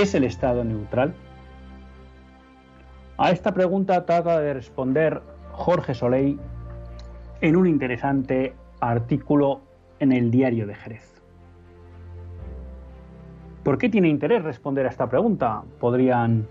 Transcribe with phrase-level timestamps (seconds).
[0.00, 1.12] ¿Es el Estado neutral?
[3.18, 5.20] A esta pregunta trata de responder
[5.52, 6.40] Jorge Soleil
[7.42, 9.60] en un interesante artículo
[9.98, 11.22] en el diario de Jerez.
[13.62, 15.64] ¿Por qué tiene interés responder a esta pregunta?
[15.78, 16.46] Podrían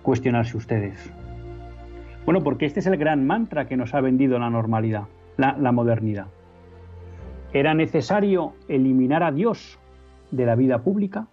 [0.00, 1.12] cuestionarse ustedes.
[2.24, 5.02] Bueno, porque este es el gran mantra que nos ha vendido la normalidad,
[5.36, 6.28] la, la modernidad.
[7.52, 9.78] ¿Era necesario eliminar a Dios
[10.30, 11.26] de la vida pública?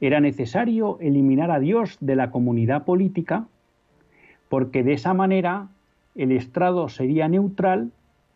[0.00, 3.46] Era necesario eliminar a Dios de la comunidad política
[4.48, 5.68] porque de esa manera
[6.14, 7.92] el estrado sería neutral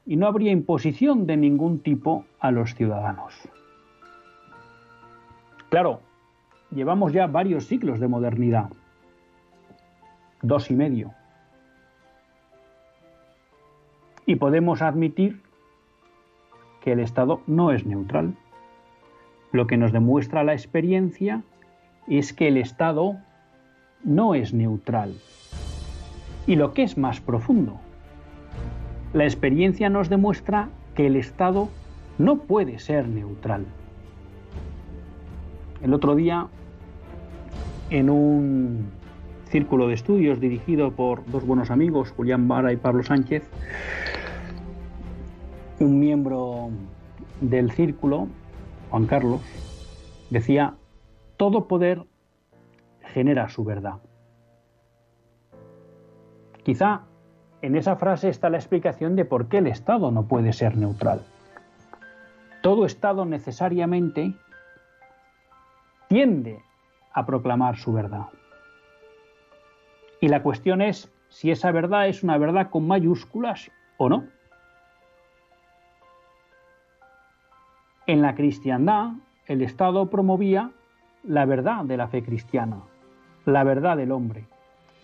[0.06, 3.34] y no habría imposición de ningún tipo a los ciudadanos.
[5.70, 6.00] Claro,
[6.70, 8.70] llevamos ya varios siglos de modernidad,
[10.42, 11.12] dos y medio,
[14.26, 15.41] y podemos admitir
[16.80, 18.34] que el Estado no es neutral.
[19.53, 21.42] Lo que nos demuestra la experiencia
[22.09, 23.16] es que el Estado
[24.03, 25.15] no es neutral.
[26.47, 27.81] Y lo que es más profundo,
[29.12, 31.69] la experiencia nos demuestra que el Estado
[32.19, 33.65] no puede ser neutral.
[35.82, 36.48] El otro día,
[37.91, 38.91] en un
[39.50, 43.44] círculo de estudios dirigido por dos buenos amigos, Julián Vara y Pablo Sánchez,
[45.81, 46.71] un miembro
[47.41, 48.28] del círculo,
[48.91, 49.41] Juan Carlos,
[50.31, 50.75] decía
[51.37, 52.05] todo poder
[53.00, 54.00] genera su verdad.
[56.62, 57.03] Quizá
[57.62, 61.22] en esa frase está la explicación de por qué el Estado no puede ser neutral.
[62.62, 64.34] Todo Estado necesariamente
[66.09, 66.62] tiende
[67.12, 68.27] a proclamar su verdad.
[70.21, 74.25] Y la cuestión es si esa verdad es una verdad con mayúsculas o no.
[78.06, 79.12] En la cristiandad,
[79.47, 80.71] el Estado promovía
[81.26, 82.76] la verdad de la fe cristiana,
[83.46, 84.44] la verdad del hombre,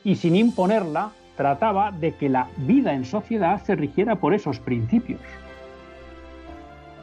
[0.05, 5.21] y sin imponerla trataba de que la vida en sociedad se rigiera por esos principios.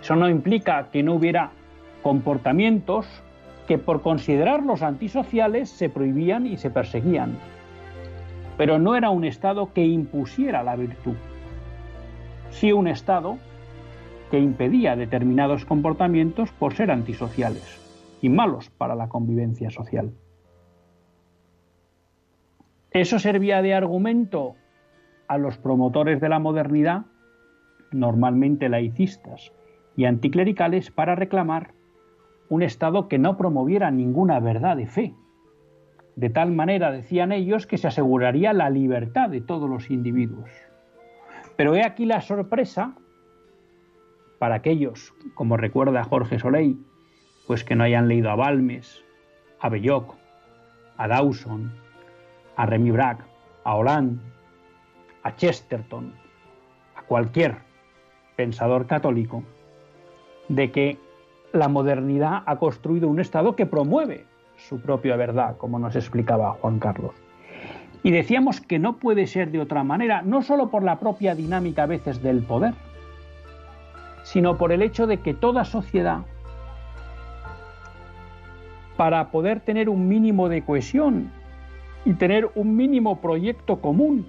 [0.01, 1.49] Eso no implica que no hubiera
[2.03, 3.07] comportamientos
[3.67, 7.37] que por considerarlos antisociales se prohibían y se perseguían.
[8.55, 11.15] Pero no era un Estado que impusiera la virtud,
[12.51, 13.37] sí un Estado
[14.29, 17.86] que impedía determinados comportamientos por ser antisociales
[18.21, 20.11] y malos para la convivencia social.
[22.91, 24.55] Eso servía de argumento
[25.27, 27.05] a los promotores de la modernidad,
[27.91, 29.51] normalmente laicistas
[29.95, 31.73] y anticlericales, para reclamar
[32.49, 35.13] un Estado que no promoviera ninguna verdad de fe.
[36.15, 40.49] De tal manera, decían ellos, que se aseguraría la libertad de todos los individuos.
[41.55, 42.95] Pero he aquí la sorpresa
[44.39, 46.79] para aquellos, como recuerda Jorge Soleil,
[47.47, 49.03] pues que no hayan leído a Balmes,
[49.59, 50.13] a Belloc,
[50.97, 51.71] a Dawson,
[52.57, 53.25] a Remy Brack,
[53.63, 54.21] a Hollande,
[55.23, 56.13] a Chesterton,
[56.95, 57.55] a cualquier
[58.35, 59.43] pensador católico,
[60.49, 60.97] de que
[61.53, 64.25] la modernidad ha construido un Estado que promueve
[64.57, 67.13] su propia verdad, como nos explicaba Juan Carlos.
[68.03, 71.83] Y decíamos que no puede ser de otra manera, no solo por la propia dinámica
[71.83, 72.73] a veces del poder,
[74.23, 76.21] sino por el hecho de que toda sociedad
[78.97, 81.31] para poder tener un mínimo de cohesión
[82.03, 84.27] y tener un mínimo proyecto común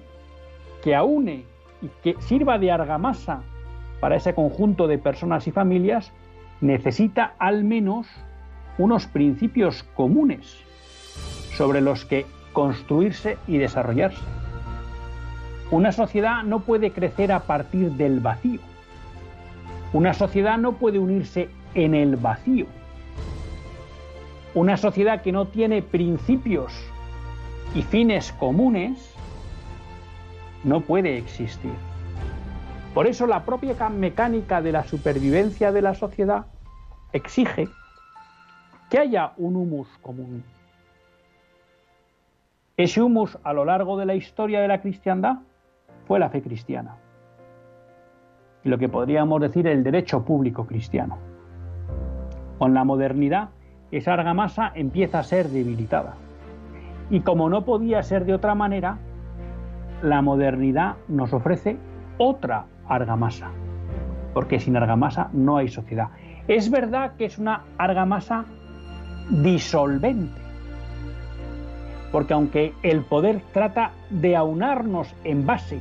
[0.83, 1.45] que aúne
[1.81, 3.41] y que sirva de argamasa
[4.01, 6.13] para ese conjunto de personas y familias,
[6.61, 8.07] necesita al menos
[8.77, 10.63] unos principios comunes
[11.57, 14.23] sobre los que construirse y desarrollarse.
[15.71, 18.61] Una sociedad no puede crecer a partir del vacío.
[19.93, 22.67] Una sociedad no puede unirse en el vacío
[24.55, 26.73] Una sociedad que no tiene principios
[27.75, 29.15] y fines comunes
[30.65, 31.73] no puede existir.
[32.95, 36.47] Por eso la propia mecánica de la supervivencia de la sociedad
[37.13, 37.69] exige
[38.91, 40.43] que haya un humus común.
[42.77, 45.41] Ese humus a lo largo de la historia de la cristiandad
[46.07, 46.97] fue la fe cristiana.
[48.65, 51.19] Y lo que podríamos decir el derecho público cristiano.
[52.59, 53.51] Con la modernidad,
[53.91, 56.15] esa argamasa empieza a ser debilitada.
[57.11, 58.99] Y como no podía ser de otra manera,
[60.03, 61.79] la modernidad nos ofrece
[62.19, 63.51] otra argamasa.
[64.35, 66.09] Porque sin argamasa no hay sociedad.
[66.49, 68.45] Es verdad que es una argamasa
[69.31, 70.41] disolvente.
[72.13, 75.81] Porque aunque el poder trata de aunarnos en base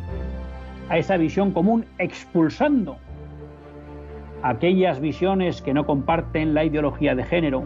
[0.89, 2.97] a esa visión común, expulsando
[4.43, 7.65] aquellas visiones que no comparten la ideología de género,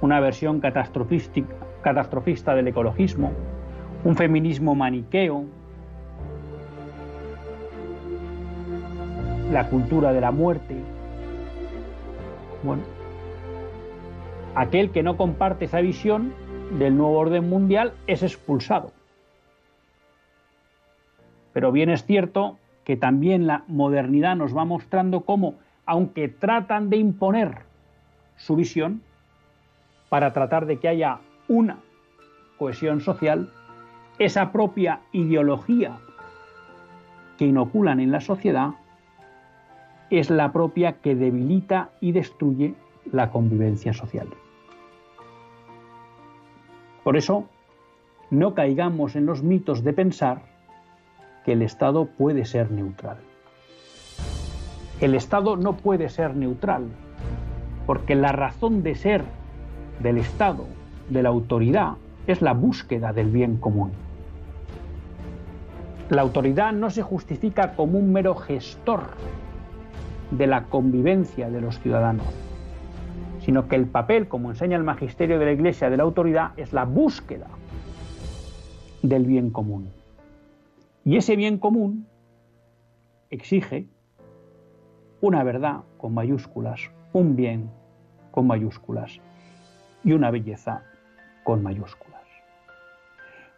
[0.00, 3.32] una versión catastrofista del ecologismo,
[4.04, 5.44] un feminismo maniqueo,
[9.52, 10.76] la cultura de la muerte.
[12.62, 12.82] Bueno,
[14.54, 16.32] aquel que no comparte esa visión
[16.78, 18.92] del nuevo orden mundial es expulsado.
[21.52, 25.54] Pero bien es cierto que también la modernidad nos va mostrando cómo,
[25.86, 27.62] aunque tratan de imponer
[28.36, 29.02] su visión,
[30.08, 31.18] para tratar de que haya
[31.48, 31.78] una
[32.58, 33.52] cohesión social,
[34.18, 35.98] esa propia ideología
[37.36, 38.70] que inoculan en la sociedad
[40.10, 42.74] es la propia que debilita y destruye
[43.12, 44.28] la convivencia social.
[47.04, 47.44] Por eso,
[48.30, 50.42] no caigamos en los mitos de pensar
[51.44, 53.18] que el Estado puede ser neutral.
[55.00, 56.88] El Estado no puede ser neutral,
[57.86, 59.24] porque la razón de ser
[60.00, 60.66] del Estado,
[61.08, 61.94] de la autoridad,
[62.26, 63.90] es la búsqueda del bien común.
[66.10, 69.02] La autoridad no se justifica como un mero gestor
[70.30, 72.26] de la convivencia de los ciudadanos,
[73.40, 76.72] sino que el papel, como enseña el magisterio de la Iglesia de la autoridad, es
[76.72, 77.48] la búsqueda
[79.02, 79.90] del bien común.
[81.04, 82.06] Y ese bien común
[83.30, 83.86] exige
[85.20, 87.70] una verdad con mayúsculas, un bien
[88.30, 89.20] con mayúsculas
[90.08, 90.82] y una belleza
[91.44, 92.22] con mayúsculas.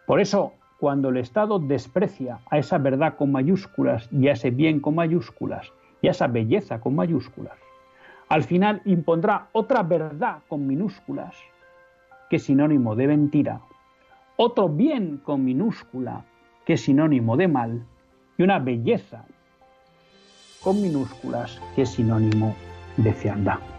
[0.05, 4.81] Por eso cuando el Estado desprecia a esa verdad con mayúsculas y a ese bien
[4.81, 5.71] con mayúsculas
[6.01, 7.57] y a esa belleza con mayúsculas,
[8.27, 11.35] al final impondrá otra verdad con minúsculas,
[12.29, 13.61] que es sinónimo de mentira,
[14.35, 16.25] otro bien con minúscula,
[16.65, 17.85] que es sinónimo de mal,
[18.37, 19.23] y una belleza
[20.61, 22.53] con minúsculas, que es sinónimo
[22.97, 23.70] de fealdad.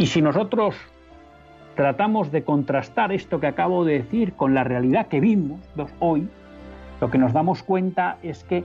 [0.00, 0.74] Y si nosotros
[1.76, 5.60] tratamos de contrastar esto que acabo de decir con la realidad que vimos
[5.98, 6.26] hoy,
[7.02, 8.64] lo que nos damos cuenta es que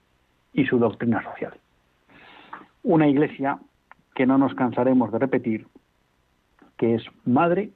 [0.53, 1.53] y su doctrina social.
[2.83, 3.59] Una iglesia
[4.15, 5.67] que no nos cansaremos de repetir,
[6.77, 7.71] que es madre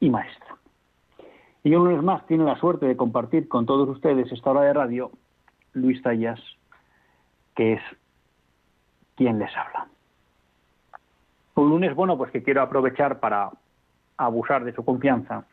[0.00, 0.56] y maestra.
[1.64, 4.72] Y una vez más tiene la suerte de compartir con todos ustedes esta hora de
[4.72, 5.10] radio
[5.74, 6.40] Luis Tallas,
[7.54, 7.82] que es
[9.16, 9.88] quien les habla.
[11.56, 13.50] Un lunes, bueno, pues que quiero aprovechar para
[14.16, 15.44] abusar de su confianza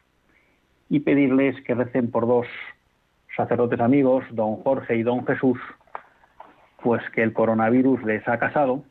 [0.89, 2.47] y pedirles que recen por dos
[3.35, 5.59] sacerdotes amigos, don Jorge y don Jesús,
[6.81, 8.83] pues que el coronavirus les ha casado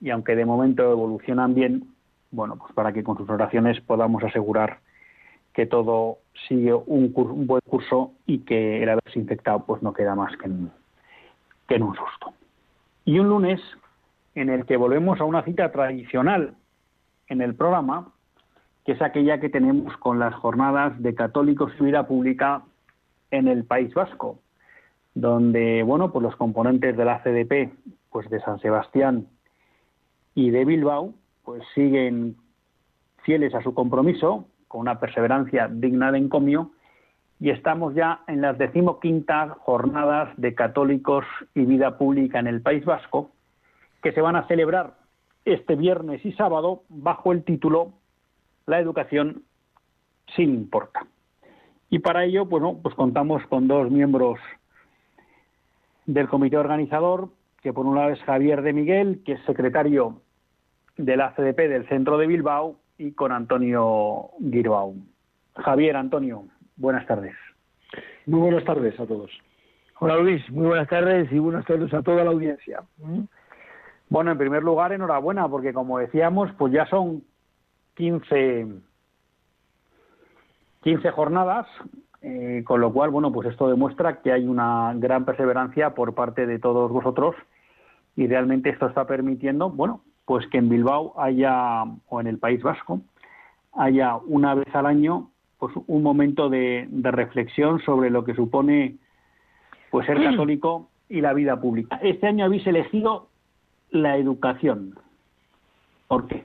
[0.00, 1.94] y aunque de momento evolucionan bien,
[2.30, 4.78] bueno, pues para que con sus oraciones podamos asegurar
[5.52, 10.36] que todo sigue un, buen curso y que el haberse infectado pues no queda más
[10.36, 10.50] que
[11.66, 12.34] que en un susto.
[13.04, 13.60] Y un lunes
[14.34, 16.54] en el que volvemos a una cita tradicional
[17.28, 18.12] en el programa,
[18.84, 22.62] que es aquella que tenemos con las jornadas de católicos y vida pública
[23.36, 24.40] en el País Vasco,
[25.14, 27.72] donde bueno, pues los componentes de la CDP,
[28.10, 29.26] pues de San Sebastián
[30.34, 31.14] y de Bilbao,
[31.44, 32.36] pues siguen
[33.22, 36.72] fieles a su compromiso, con una perseverancia digna de encomio,
[37.38, 41.24] y estamos ya en las decimoquintas jornadas de católicos
[41.54, 43.30] y vida pública en el País Vasco,
[44.02, 44.94] que se van a celebrar
[45.44, 47.92] este viernes y sábado bajo el título
[48.66, 49.42] La educación
[50.34, 51.06] sin importa.
[51.90, 54.38] Y para ello, bueno, pues contamos con dos miembros
[56.06, 57.28] del comité organizador,
[57.62, 60.20] que por un lado es Javier de Miguel, que es secretario
[60.96, 64.94] de la CDP del centro de Bilbao, y con Antonio Girbau.
[65.54, 66.44] Javier, Antonio,
[66.76, 67.34] buenas tardes.
[68.26, 69.30] Muy buenas tardes a todos.
[69.98, 72.82] Hola Luis, muy buenas tardes y buenas tardes a toda la audiencia.
[72.98, 73.22] ¿Mm?
[74.08, 77.24] Bueno, en primer lugar, enhorabuena, porque como decíamos, pues ya son
[77.94, 78.66] 15
[80.86, 81.66] 15 jornadas,
[82.22, 86.46] eh, con lo cual, bueno, pues esto demuestra que hay una gran perseverancia por parte
[86.46, 87.34] de todos vosotros
[88.14, 92.62] y realmente esto está permitiendo, bueno, pues que en Bilbao haya, o en el País
[92.62, 93.00] Vasco,
[93.72, 95.28] haya una vez al año
[95.58, 98.94] pues un momento de, de reflexión sobre lo que supone
[99.90, 101.98] pues ser católico y la vida pública.
[102.00, 103.26] Este año habéis elegido
[103.90, 104.96] la educación.
[106.06, 106.44] ¿Por qué?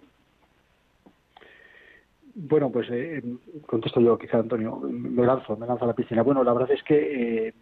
[2.33, 3.21] Bueno, pues eh,
[3.65, 6.23] contesto yo, quizá Antonio, me lanzo, me lanzo a la piscina.
[6.23, 7.53] Bueno, la verdad es que eh,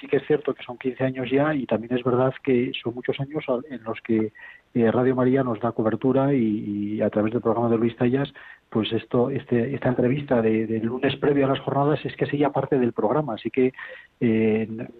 [0.00, 2.94] sí que es cierto que son 15 años ya y también es verdad que son
[2.94, 4.32] muchos años en los que
[4.74, 8.32] eh, Radio María nos da cobertura y, a través del programa de Luis Tallas,
[8.68, 12.50] pues esto, este, esta entrevista del de lunes previo a las jornadas es que ya
[12.50, 13.72] parte del programa, así que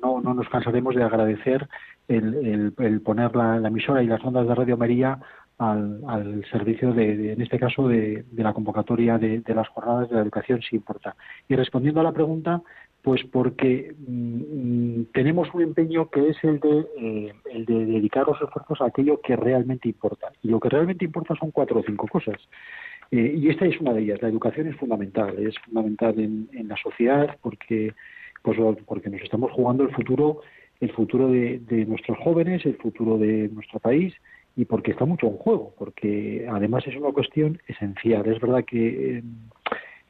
[0.03, 1.69] no, no nos cansaremos de agradecer
[2.09, 5.19] el, el, poner la, la, emisora y las ondas de Radio María
[5.59, 10.23] al, al servicio, de, en este caso, de, la convocatoria de, las jornadas de la
[10.23, 11.17] educación, si importa.
[11.49, 12.63] Y respondiendo a la pregunta,
[13.03, 18.41] pues porque mm, tenemos un empeño que es el de, eh, el de dedicar los
[18.41, 20.29] esfuerzos a aquello que realmente importa.
[20.43, 22.37] Y lo que realmente importa son cuatro o cinco cosas.
[23.11, 24.23] Eh, y esta es una de ellas.
[24.23, 25.37] La educación es fundamental.
[25.39, 27.95] Es fundamental en, la sociedad porque,
[28.43, 30.41] pues, porque nos estamos jugando el futuro
[30.81, 34.15] el futuro de nuestros jóvenes, el futuro de nuestro país
[34.59, 38.27] y porque está mucho en juego, porque además es una cuestión esencial.
[38.27, 39.23] Es verdad que eh,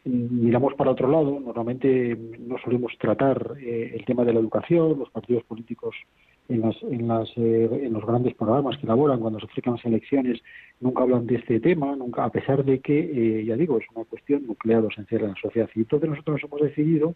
[0.06, 5.10] miramos para otro lado, normalmente no solemos tratar eh, el tema de la educación, los
[5.10, 5.94] partidos políticos
[6.48, 9.84] en, las, en, las, eh, en los grandes programas que elaboran cuando se acercan las
[9.84, 10.40] elecciones
[10.80, 14.46] nunca hablan de este tema, nunca a pesar de que, ya digo, es una cuestión
[14.46, 15.68] nuclear o esencial en la sociedad.
[15.74, 17.14] Y entonces nosotros hemos decidido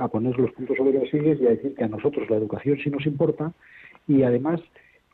[0.00, 2.78] a poner los puntos sobre los sillas y a decir que a nosotros la educación
[2.82, 3.52] sí nos importa
[4.08, 4.60] y además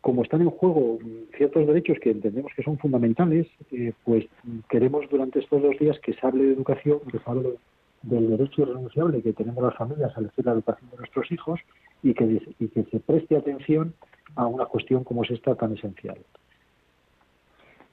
[0.09, 0.99] como están en juego
[1.37, 4.25] ciertos derechos que entendemos que son fundamentales, eh, pues
[4.71, 7.57] queremos durante estos dos días que se hable de educación, que se hable
[8.05, 11.61] del derecho irrenunciable que tenemos las familias a elegir la educación de nuestros hijos
[12.03, 13.93] y que, y que se preste atención
[14.35, 16.17] a una cuestión como es esta tan esencial.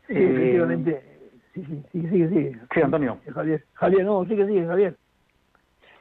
[0.07, 1.01] Sí, efectivamente.
[1.53, 2.59] Sí, sí, sigue, sigue, sigue.
[2.73, 3.17] Sí, Antonio.
[3.29, 4.95] Javier, Javier, no, sigue, sigue, Javier.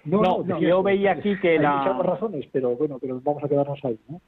[0.04, 1.78] No, no, yo veía aquí que hay la...
[1.78, 4.20] muchas razones, pero bueno, pero vamos a quedarnos ahí, ¿no?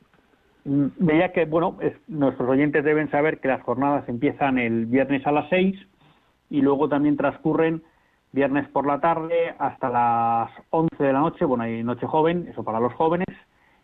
[0.67, 5.31] Mm, veía que, bueno, nuestros oyentes deben saber que las jornadas empiezan el viernes a
[5.31, 5.79] las seis
[6.51, 7.83] y luego también transcurren
[8.33, 12.65] viernes por la tarde hasta las once de la noche, bueno, hay noche joven, eso
[12.65, 13.29] para los jóvenes,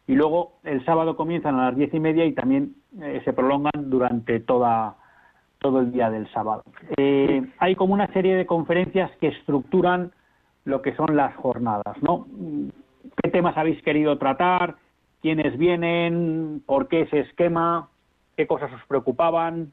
[0.09, 3.89] y luego el sábado comienzan a las diez y media y también eh, se prolongan
[3.89, 4.97] durante toda
[5.61, 6.65] todo el día del sábado.
[6.97, 10.11] Eh, hay como una serie de conferencias que estructuran
[10.65, 12.27] lo que son las jornadas, ¿no?
[13.23, 14.75] ¿Qué temas habéis querido tratar?
[15.23, 16.63] ¿Quiénes vienen?
[16.67, 17.89] ¿Por qué ese esquema?
[18.37, 19.73] ¿Qué cosas os preocupaban?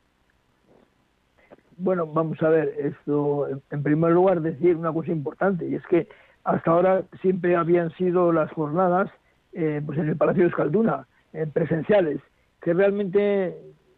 [1.77, 6.07] Bueno, vamos a ver, esto, en primer lugar, decir una cosa importante, y es que
[6.43, 9.09] hasta ahora siempre habían sido las jornadas
[9.53, 12.21] eh, pues en el Palacio de Escalduna, eh, presenciales,
[12.61, 13.57] que realmente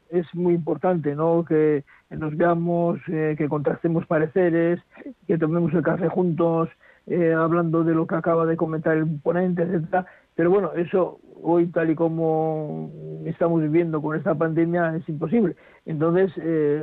[0.09, 1.43] es muy importante, ¿no?
[1.43, 4.79] Que nos veamos, eh, que contrastemos pareceres,
[5.27, 6.69] que tomemos el café juntos,
[7.37, 10.05] hablando de lo que acaba de comentar el ponente, etcétera.
[10.35, 12.91] Pero bueno, eso hoy tal y como
[13.25, 15.55] estamos viviendo con esta pandemia es imposible.
[15.85, 16.31] Entonces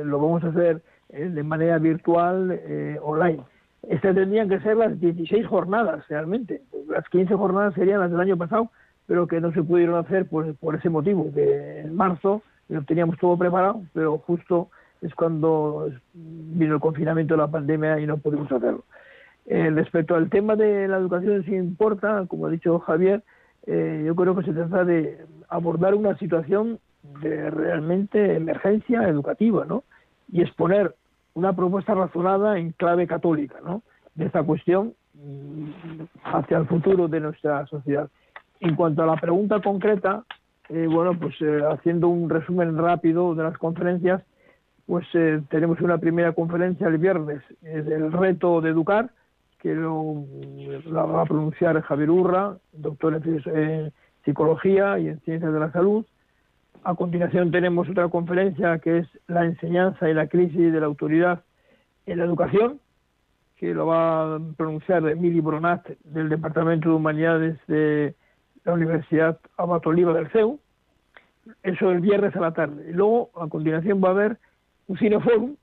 [0.05, 2.59] lo vamos a hacer de manera virtual,
[3.01, 3.41] online.
[3.87, 6.61] Estas tendrían que ser las 16 jornadas realmente.
[6.87, 8.69] Las 15 jornadas serían las del año pasado,
[9.07, 13.17] pero que no se pudieron hacer por, por ese motivo, que en marzo lo teníamos
[13.17, 14.69] todo preparado, pero justo
[15.01, 18.83] es cuando vino el confinamiento de la pandemia y no pudimos hacerlo.
[19.45, 23.23] Eh, respecto al tema de la educación, si importa, como ha dicho Javier,
[23.71, 26.79] eh, yo creo que se trata de abordar una situación
[27.21, 29.83] de realmente emergencia educativa, ¿no?
[30.31, 30.95] Y exponer
[31.35, 33.83] una propuesta razonada en clave católica ¿no?
[34.15, 38.09] de esta cuestión mm, hacia el futuro de nuestra sociedad.
[38.59, 40.23] En cuanto a la pregunta concreta,
[40.69, 44.21] eh, bueno, pues eh, haciendo un resumen rápido de las conferencias,
[44.85, 49.11] pues eh, tenemos una primera conferencia el viernes, es el reto de educar,
[49.59, 50.25] que lo,
[50.93, 53.93] va a pronunciar Javier Urra, doctor en
[54.23, 56.05] psicología y en ciencias de la salud.
[56.83, 61.43] A continuación tenemos otra conferencia que es la enseñanza y la crisis de la autoridad
[62.05, 62.79] en la educación,
[63.57, 68.15] que lo va a pronunciar Emily Bronat del Departamento de Humanidades de
[68.63, 70.59] la Universidad Abat Oliva del CEU.
[71.63, 72.89] Eso el viernes a la tarde.
[72.89, 74.37] Y luego, a continuación, va a haber
[74.87, 75.55] un cineforum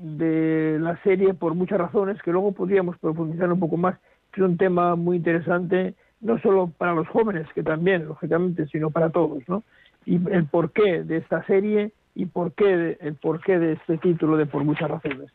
[0.00, 3.98] de la serie por muchas razones, que luego podríamos profundizar un poco más.
[4.32, 9.10] Es un tema muy interesante, no solo para los jóvenes, que también, lógicamente, sino para
[9.10, 9.62] todos, ¿no?
[10.06, 14.46] y el porqué de esta serie y por qué el porqué de este título de
[14.46, 15.30] por muchas razones.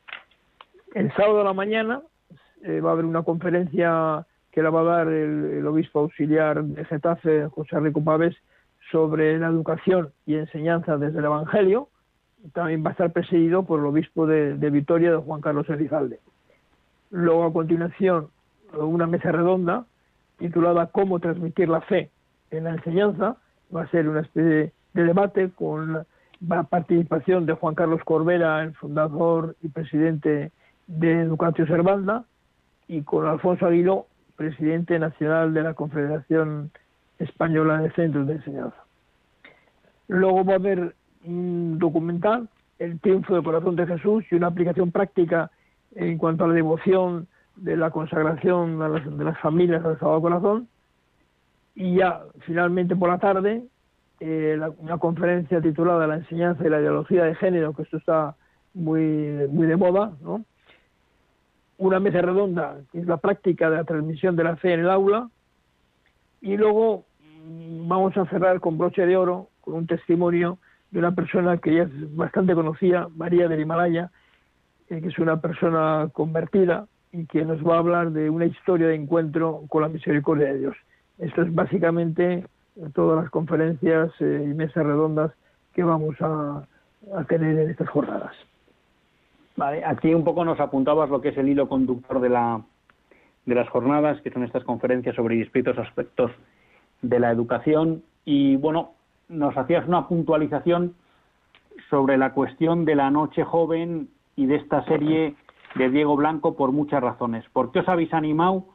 [0.94, 2.02] El sábado a la mañana
[2.64, 6.86] eh, va a haber una conferencia que la va a dar el, obispo auxiliar de
[6.86, 8.36] Getafe, José Rico Paves,
[8.92, 11.90] sobre la educación y enseñanza desde el Evangelio.
[12.54, 16.20] También va a estar presidido por el obispo de, Vitoria, de Juan Carlos Elizalde.
[17.12, 18.30] Luego, a continuación,
[18.74, 19.86] una mesa redonda
[20.38, 22.10] titulada Cómo transmitir la fe
[22.52, 23.38] en la enseñanza,
[23.76, 26.06] va a ser una especie de debate con
[26.48, 30.52] la participación de Juan Carlos Corbera, el fundador y presidente
[30.88, 32.26] de Educatio Servanda,
[32.88, 36.72] y con Alfonso Aguiló, presidente nacional de la Confederación
[37.20, 38.78] Española de Centros de Enseñanza.
[40.08, 40.96] Luego va a haber
[41.28, 45.50] un documental, El triunfo del corazón de Jesús, y una aplicación práctica
[45.96, 48.80] en cuanto a la devoción de la consagración
[49.18, 50.68] de las familias al Sagrado Corazón,
[51.76, 53.64] y ya finalmente por la tarde
[54.20, 58.36] eh, una conferencia titulada La enseñanza y la ideología de género, que esto está
[58.74, 59.02] muy,
[59.50, 60.46] muy de moda, ¿no?
[61.78, 64.90] Una mesa redonda, que es la práctica de la transmisión de la fe en el
[64.90, 65.30] aula.
[66.42, 67.04] Y luego
[67.46, 70.58] mm, vamos a cerrar con broche de oro, con un testimonio
[71.00, 74.12] una persona que ya es bastante conocida, María del Himalaya,
[74.90, 78.88] eh, que es una persona convertida y que nos va a hablar de una historia
[78.88, 80.76] de encuentro con la misericordia de Dios.
[81.18, 82.46] Esto es básicamente
[82.94, 85.32] todas las conferencias eh, y mesas redondas
[85.74, 86.64] que vamos a,
[87.28, 88.34] tener en estas jornadas.
[89.56, 92.62] Vale, aquí un poco nos apuntabas lo que es el hilo conductor de, la,
[93.46, 96.32] de las jornadas, que son estas conferencias sobre distintos aspectos
[97.02, 98.04] de la educación.
[98.26, 98.95] Y bueno,
[99.28, 100.96] nos hacías una puntualización
[101.90, 105.36] sobre la cuestión de la noche joven y de esta serie
[105.76, 107.44] de Diego Blanco por muchas razones.
[107.52, 108.66] ¿Por qué os habéis animado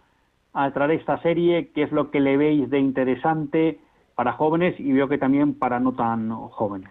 [0.53, 3.79] a traer esta serie, qué es lo que le veis de interesante
[4.15, 6.91] para jóvenes y veo que también para no tan jóvenes.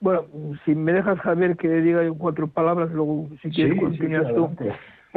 [0.00, 0.22] Bueno,
[0.64, 4.48] si me dejas, Javier, que diga cuatro palabras, luego si quieres continuar tú.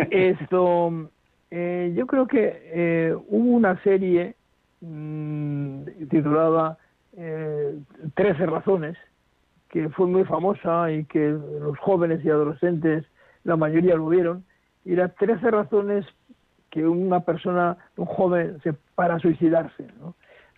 [0.10, 1.10] Esto,
[1.52, 4.36] eh, yo creo que eh, hubo una serie
[4.82, 6.80] mm, titulada
[7.17, 7.80] eh,
[8.15, 8.97] razones,
[9.69, 13.06] que fue muy famosa y que los jóvenes y adolescentes,
[13.43, 14.43] la mayoría lo vieron,
[14.86, 16.06] y las Trece razones
[16.69, 19.88] que una persona, un joven, se para suicidarse.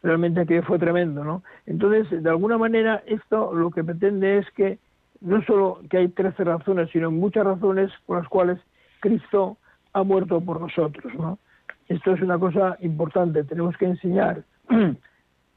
[0.02, 1.42] Realmente que fue tremendo.
[1.66, 4.78] Entonces, de alguna manera, esto lo que pretende es que
[5.22, 8.60] no solo que hay 13 razones, sino muchas razones por las cuales
[9.00, 9.58] Cristo
[9.94, 11.40] ha muerto por nosotros, ¿no?
[11.88, 14.44] Esto es una cosa importante, tenemos que enseñar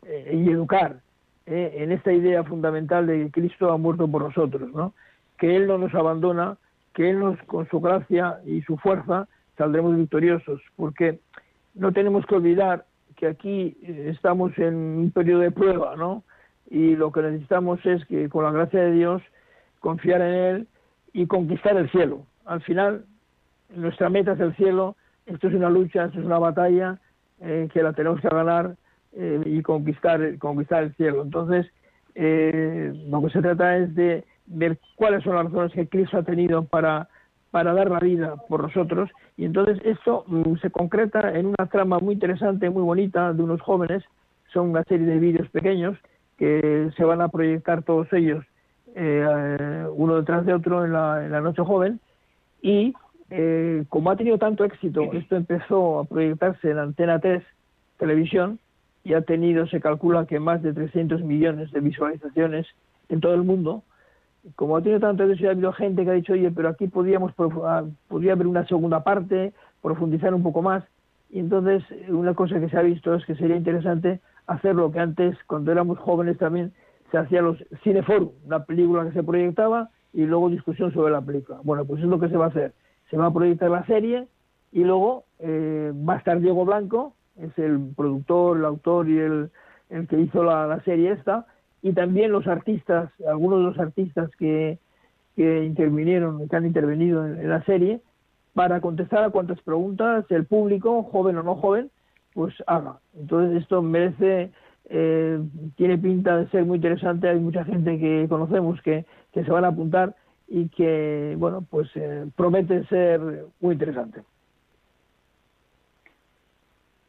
[0.07, 1.01] eh, y educar
[1.47, 4.95] eh, en esta idea fundamental de que Cristo ha muerto por nosotros, ¿no?
[5.39, 6.57] que Él no nos abandona,
[6.95, 11.21] que Él nos, con su gracia y su fuerza, saldremos victoriosos, porque
[11.75, 16.23] no tenemos que olvidar que aquí eh, estamos en un periodo de prueba, ¿no?
[16.69, 19.23] Y lo que necesitamos es que con la gracia de Dios
[19.81, 20.69] confiar en Él
[21.13, 22.27] y conquistar el cielo.
[22.45, 23.05] Al final,
[23.75, 26.99] nuestra meta es el cielo, esto es una lucha, esto es una batalla
[27.41, 28.77] eh, que la tenemos que ganar
[29.17, 31.23] eh, y conquistar, conquistar el cielo.
[31.23, 31.67] Entonces,
[32.15, 36.65] lo que se trata es de ver cuáles son las razones que Cristo ha tenido
[36.65, 37.09] para
[37.57, 39.09] para dar la vida por nosotros.
[39.39, 43.63] Y entonces esto mm, se concreta en una trama muy interesante, muy bonita, de unos
[43.63, 44.05] jóvenes.
[44.53, 45.97] Son una serie de vídeos pequeños
[46.37, 48.45] que se van a proyectar todos ellos,
[48.95, 51.99] eh, uno detrás de otro en la, en la Noche Joven.
[52.61, 52.93] Y
[53.31, 57.43] eh, como ha tenido tanto éxito, esto empezó a proyectarse en Antena 3
[57.97, 58.59] Televisión
[59.07, 62.67] y ha tenido, se calcula que más de 300 millones de visualizaciones
[63.09, 63.85] en todo el mundo
[64.55, 67.33] como ha tenido tanto éxito, ha habido gente que ha dicho, oye, pero aquí podríamos,
[67.65, 70.85] ah, podría haber una segunda parte, profundizar un poco más.
[71.31, 75.01] Y entonces, una cosa que se ha visto es que sería interesante hacer lo que
[75.01, 76.73] antes, cuando éramos jóvenes también,
[77.11, 81.59] se hacía los cineforum, una película que se proyectaba y luego discusión sobre la película.
[81.65, 82.73] Bueno, pues es lo que se va a hacer.
[83.11, 84.29] Se va a proyectar la serie
[84.71, 89.51] y luego eh, va a estar Diego Blanco, es el productor, el autor y el,
[89.91, 91.47] el que hizo la, la serie esta,
[91.83, 94.79] y también los artistas, algunos de los artistas que,
[95.37, 98.01] que intervinieron, que han intervenido en, la serie,
[98.55, 101.91] para contestar a cuantas preguntas el público, joven o no joven,
[102.33, 102.99] pues haga.
[103.15, 104.51] Entonces esto merece,
[104.87, 105.41] eh,
[105.77, 109.65] tiene pinta de ser muy interesante, hay mucha gente que conocemos que, que se van
[109.65, 110.17] a apuntar
[110.49, 113.21] y que, bueno, pues eh, promete ser
[113.61, 114.23] muy interesante.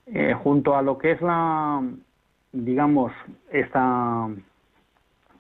[0.07, 1.83] Eh, junto a lo que es la,
[2.53, 3.11] digamos,
[3.51, 4.29] esta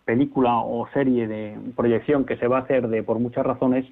[0.03, 3.85] película o serie de proyección que se va a hacer de por muchas razones,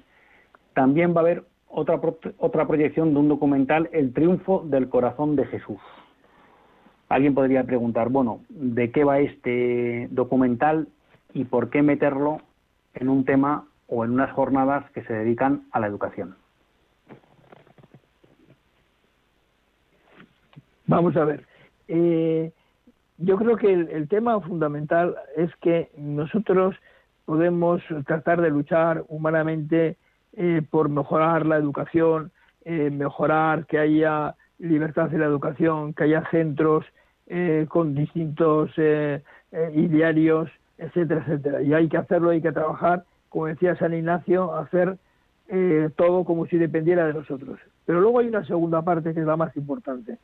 [0.74, 2.00] también va a haber otra,
[2.38, 5.80] otra proyección de un documental, El triunfo del corazón de Jesús.
[7.08, 10.88] Alguien podría preguntar, bueno, ¿de qué va este documental
[11.32, 12.40] y por qué meterlo
[12.94, 16.34] en un tema o en unas jornadas que se dedican a la educación?
[20.86, 21.44] Vamos a ver.
[21.88, 22.52] Eh,
[23.18, 26.76] yo creo que el, tema fundamental es que nosotros
[27.24, 29.96] podemos tratar de luchar humanamente
[30.34, 32.30] eh, por mejorar la educación,
[32.64, 36.84] eh, mejorar que haya libertad en la educación, que haya centros
[37.26, 38.70] eh, con distintos
[39.72, 41.62] idearios, etcétera, etcétera.
[41.62, 44.98] Y hay que hacerlo, hay que trabajar, como decía San Ignacio, hacer
[45.96, 47.58] todo como si dependiera de nosotros.
[47.86, 50.18] Pero luego hay una segunda parte que es la más importante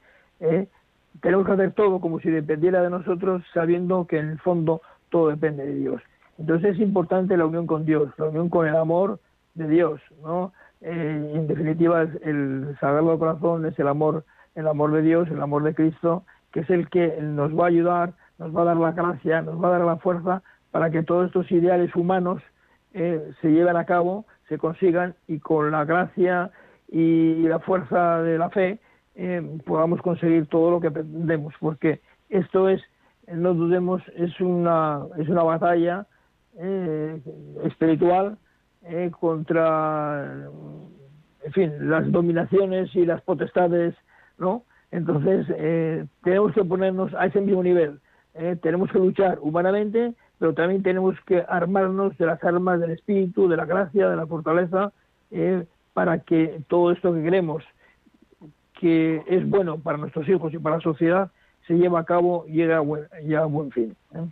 [1.20, 5.28] tenemos que hacer todo como si dependiera de nosotros, sabiendo que en el fondo todo
[5.28, 6.02] depende de Dios.
[6.38, 9.20] Entonces es importante la unión con Dios, la unión con el amor
[9.54, 10.52] de Dios, ¿no?
[10.80, 14.24] Eh, en definitiva, el Sagrado Corazón es el amor,
[14.54, 17.68] el amor de Dios, el amor de Cristo, que es el que nos va a
[17.68, 21.02] ayudar, nos va a dar la gracia, nos va a dar la fuerza para que
[21.02, 22.42] todos estos ideales humanos
[22.94, 26.50] eh, se lleven a cabo, se consigan y con la gracia
[26.88, 28.80] y la fuerza de la fe
[29.14, 32.80] eh, podamos conseguir todo lo que pretendemos, porque esto es,
[33.26, 36.06] no dudemos, es una, es una batalla
[36.58, 37.20] eh,
[37.64, 38.38] espiritual
[38.84, 40.48] eh, contra,
[41.44, 43.94] en fin, las dominaciones y las potestades,
[44.38, 44.64] ¿no?
[44.90, 45.46] Entonces,
[46.22, 47.98] tenemos que ponernos a ese mismo nivel.
[48.60, 53.56] tenemos que luchar humanamente, pero también tenemos que armarnos de las armas del espíritu, de
[53.56, 54.92] la gracia, de la fortaleza,
[55.94, 57.64] para que todo esto que queremos
[58.82, 61.30] que es bueno para nuestros hijos y para la sociedad
[61.68, 63.04] se lleva a cabo y llega a buen,
[63.38, 63.94] a buen fin.
[64.12, 64.26] ¿eh?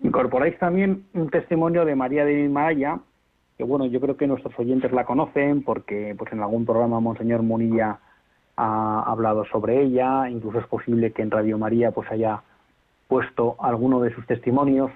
[0.00, 3.00] Incorporáis también un testimonio de María de Himalaya,
[3.56, 7.42] que bueno, yo creo que nuestros oyentes la conocen porque pues en algún programa Monseñor
[7.42, 7.98] Munilla
[8.58, 12.42] ha hablado sobre ella, incluso es posible que en Radio María pues haya
[13.08, 14.90] puesto alguno de sus testimonios,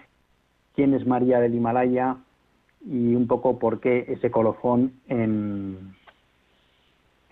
[0.74, 2.16] quién es María del Himalaya
[2.84, 5.94] y un poco por qué ese colofón en,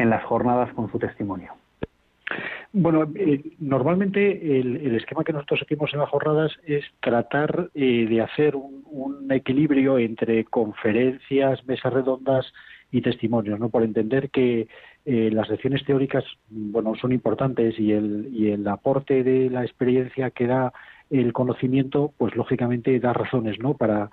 [0.01, 1.53] en las jornadas con su testimonio?
[2.73, 8.21] Bueno, eh, normalmente el, esquema que nosotros seguimos en las jornadas es tratar eh, de
[8.21, 8.81] hacer un,
[9.31, 12.53] equilibrio entre conferencias, mesas redondas
[12.91, 13.69] y testimonios, ¿no?
[13.69, 14.67] Por entender que
[15.05, 20.31] eh, las lecciones teóricas, bueno, son importantes y el, y el aporte de la experiencia
[20.31, 20.73] que da
[21.11, 23.75] el conocimiento, pues lógicamente da razones, ¿no?
[23.75, 24.11] Para,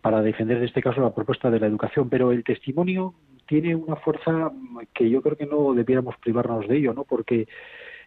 [0.00, 3.14] para defender en este caso la propuesta de la educación, pero el testimonio
[3.46, 4.52] tiene una fuerza
[4.94, 7.04] que yo creo que no debiéramos privarnos de ello, ¿no?
[7.04, 7.48] Porque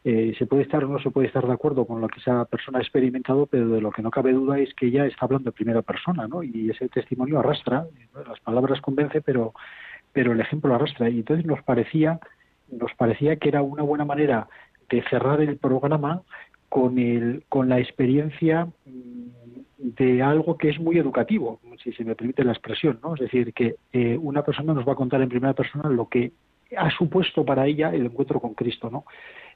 [0.04, 2.46] eh, se puede estar o no se puede estar de acuerdo con lo que esa
[2.46, 5.50] persona ha experimentado, pero de lo que no cabe duda es que ella está hablando
[5.50, 6.42] en primera persona, ¿no?
[6.42, 7.86] Y ese testimonio arrastra,
[8.28, 9.54] las palabras convence, pero,
[10.14, 11.10] pero el ejemplo arrastra.
[11.10, 12.20] Y entonces nos parecía,
[12.72, 14.48] nos parecía que era una buena manera
[14.90, 16.22] de cerrar el programa
[16.72, 19.22] con, el, con la experiencia mm,
[19.78, 23.16] de algo que es muy educativo, si se me permite la expresión, ¿no?
[23.16, 26.32] Es decir, que eh, una persona nos va a contar en primera persona lo que
[26.78, 29.04] ha supuesto para ella el encuentro con Cristo, ¿no?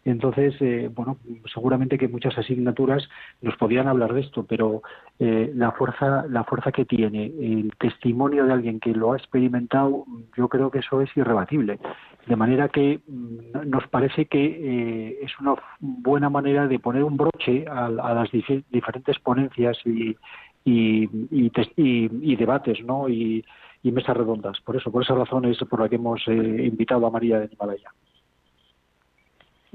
[0.06, 1.18] Entonces, eh, bueno,
[1.52, 3.10] seguramente que muchas asignaturas
[3.42, 4.84] nos podían hablar de esto, pero
[5.18, 10.06] eh, la fuerza, la fuerza que tiene el testimonio de alguien que lo ha experimentado,
[10.38, 11.80] yo creo que eso es irrebatible.
[12.28, 17.18] De manera que mm, nos parece que eh, es una buena manera de poner un
[17.18, 20.16] broche a, las diferentes ponencias y,
[20.64, 21.10] y,
[21.78, 23.10] y, debates, ¿no?
[23.10, 23.44] Y,
[23.84, 24.60] mesas redondas.
[24.62, 27.92] Por eso, por esa razón es por la que hemos invitado a María de Himalaya.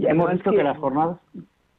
[0.00, 1.18] Y hemos visto que, las jornadas...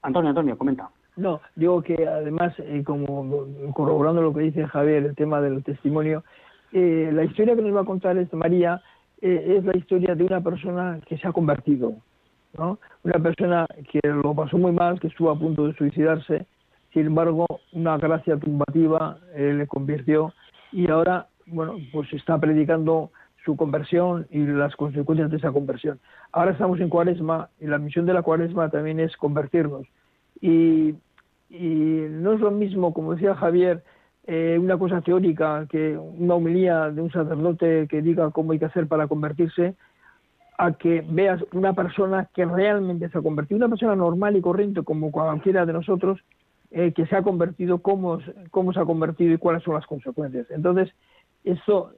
[0.04, 0.90] Antonio, Antonio, comenta.
[1.16, 6.24] No, digo que además, eh, como corroborando lo que dice Javier, el tema del testimonio,
[6.72, 8.80] eh, la historia que nos va a contar esta María
[9.22, 11.94] eh, es la historia de una persona que se ha convertido,
[12.58, 12.78] ¿no?
[13.04, 16.46] Una persona que lo pasó muy mal, que estuvo a punto de suicidarse,
[16.94, 20.34] sin embargo, una gracia tumbativa le convirtió
[20.72, 23.12] y ahora, bueno, pues está predicando
[23.44, 26.00] su conversión y las consecuencias de esa conversión.
[26.32, 29.88] Ahora estamos en cuaresma y la misión de la cuaresma también es convertirnos.
[30.42, 30.96] Y,
[31.50, 33.84] no es lo mismo, como decía Javier,
[34.26, 38.66] eh, una cosa teórica que una homilía de un sacerdote que diga cómo hay que
[38.66, 39.76] hacer para convertirse,
[40.58, 44.84] a que veas una persona que realmente se ha convertido, una persona normal y corriente
[44.84, 46.20] como cualquiera de nosotros,
[46.70, 50.50] eh, que se ha convertido, cómo, cómo se ha convertido y cuáles son las consecuencias.
[50.52, 50.94] Entonces,
[51.44, 51.92] eso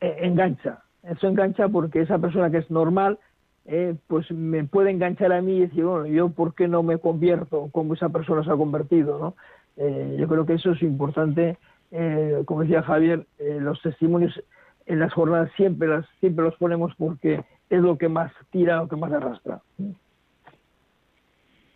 [0.00, 3.18] eh, engancha, eso engancha porque esa persona que es normal,
[3.64, 6.98] eh, pues me puede enganchar a mí y decir, bueno, yo por qué no me
[6.98, 9.34] convierto como esa persona se ha convertido, ¿no?
[9.76, 11.58] Eh, yo creo que eso es importante,
[11.90, 14.40] eh, como decía Javier, los testimonios
[14.86, 18.88] en las jornadas siempre, las, siempre los ponemos porque es lo que más tira, lo
[18.88, 19.60] que más arrastra.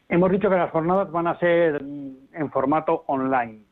[0.09, 3.63] Hemos dicho que las jornadas van a ser en formato online.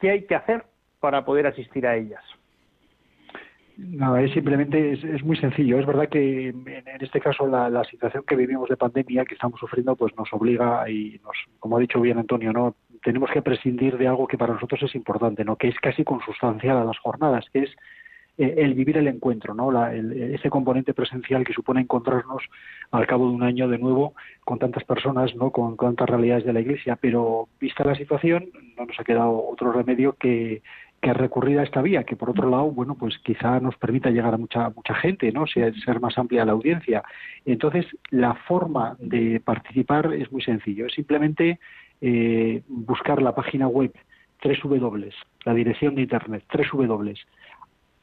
[0.00, 0.64] ¿Qué hay que hacer
[1.00, 2.22] para poder asistir a ellas?
[3.76, 5.78] Nada, es simplemente es, muy sencillo.
[5.78, 9.96] Es verdad que en, este caso la, situación que vivimos de pandemia que estamos sufriendo
[9.96, 14.08] pues nos obliga y nos, como ha dicho bien Antonio, no tenemos que prescindir de
[14.08, 17.60] algo que para nosotros es importante, no que es casi consustancial a las jornadas, que
[17.60, 17.70] es
[18.38, 19.70] eh, el vivir el encuentro, ¿no?
[19.86, 22.42] ese componente presencial que supone encontrarnos
[22.90, 25.50] al cabo de un año de nuevo con tantas personas, ¿no?
[25.50, 26.96] Con tantas realidades de la Iglesia.
[26.96, 30.62] Pero vista la situación, no nos ha quedado otro remedio que
[31.02, 34.32] que recurrir a esta vía, que por otro lado, bueno, pues quizá nos permita llegar
[34.32, 35.48] a mucha mucha gente, ¿no?
[35.48, 37.02] Ser, ser más amplia la audiencia.
[37.44, 41.58] Entonces, la forma de participar es muy sencillo, es simplemente
[42.00, 43.92] eh, buscar la página web
[44.44, 45.08] www,
[45.44, 47.14] la dirección de internet www,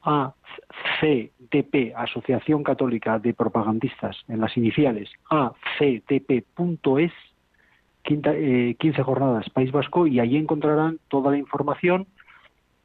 [0.01, 7.13] ACDP, Asociación Católica de Propagandistas, en las iniciales, acdp.es,
[8.03, 12.07] 15 eh, jornadas País Vasco, y allí encontrarán toda la información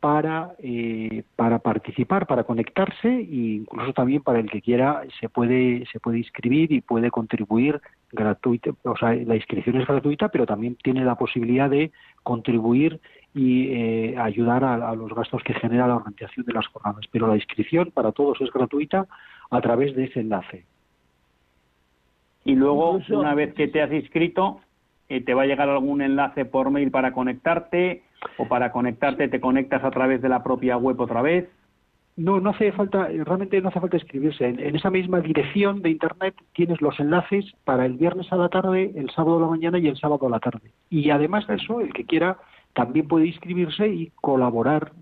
[0.04, 5.86] para, eh, para participar, para conectarse e incluso también para el que quiera se puede,
[5.90, 7.80] se puede inscribir y puede contribuir
[8.12, 11.90] gratuita, o sea, la inscripción es gratuita, pero también tiene la posibilidad de
[12.22, 13.00] contribuir
[13.34, 17.06] y eh, ayudar a, los gastos que genera la organización de las jornadas.
[17.10, 19.06] Pero la inscripción para todos es gratuita
[19.50, 20.66] a través de ese enlace.
[22.44, 24.60] Y luego, una vez que te has inscrito,
[25.08, 28.02] eh, te va a llegar algún enlace por mail para conectarte
[28.38, 31.48] o para conectarte te conectas a través de la propia web otra vez.
[32.16, 34.46] No, no hace falta, realmente no hace falta escribirse.
[34.46, 38.92] En, esa misma dirección de Internet tienes los enlaces para el viernes a la tarde,
[38.94, 40.70] el sábado a la mañana y el sábado a la tarde.
[40.90, 42.38] Y además de eso, el que quiera
[42.72, 44.92] también puede inscribirse y colaborar,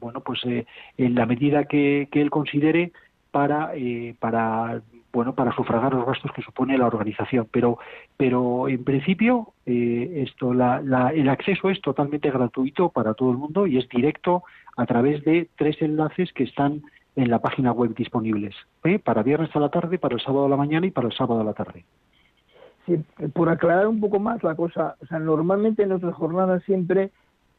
[0.00, 0.66] bueno, pues eh,
[0.98, 2.92] en la medida que, él considere
[3.30, 7.46] para, eh, para bueno, para sufragar los gastos que supone la organización.
[7.50, 7.78] Pero,
[8.16, 13.78] pero en principio, eh, esto, el acceso es totalmente gratuito para todo el mundo y
[13.78, 14.44] es directo
[14.76, 16.82] a través de tres enlaces que están
[17.14, 18.98] en la página web disponibles, ¿eh?
[18.98, 21.42] para viernes a la tarde, para el sábado a la mañana y para el sábado
[21.42, 21.84] a la tarde.
[22.86, 22.96] Sí,
[23.34, 27.10] por aclarar un poco más la cosa, o sea, normalmente en nuestras jornadas siempre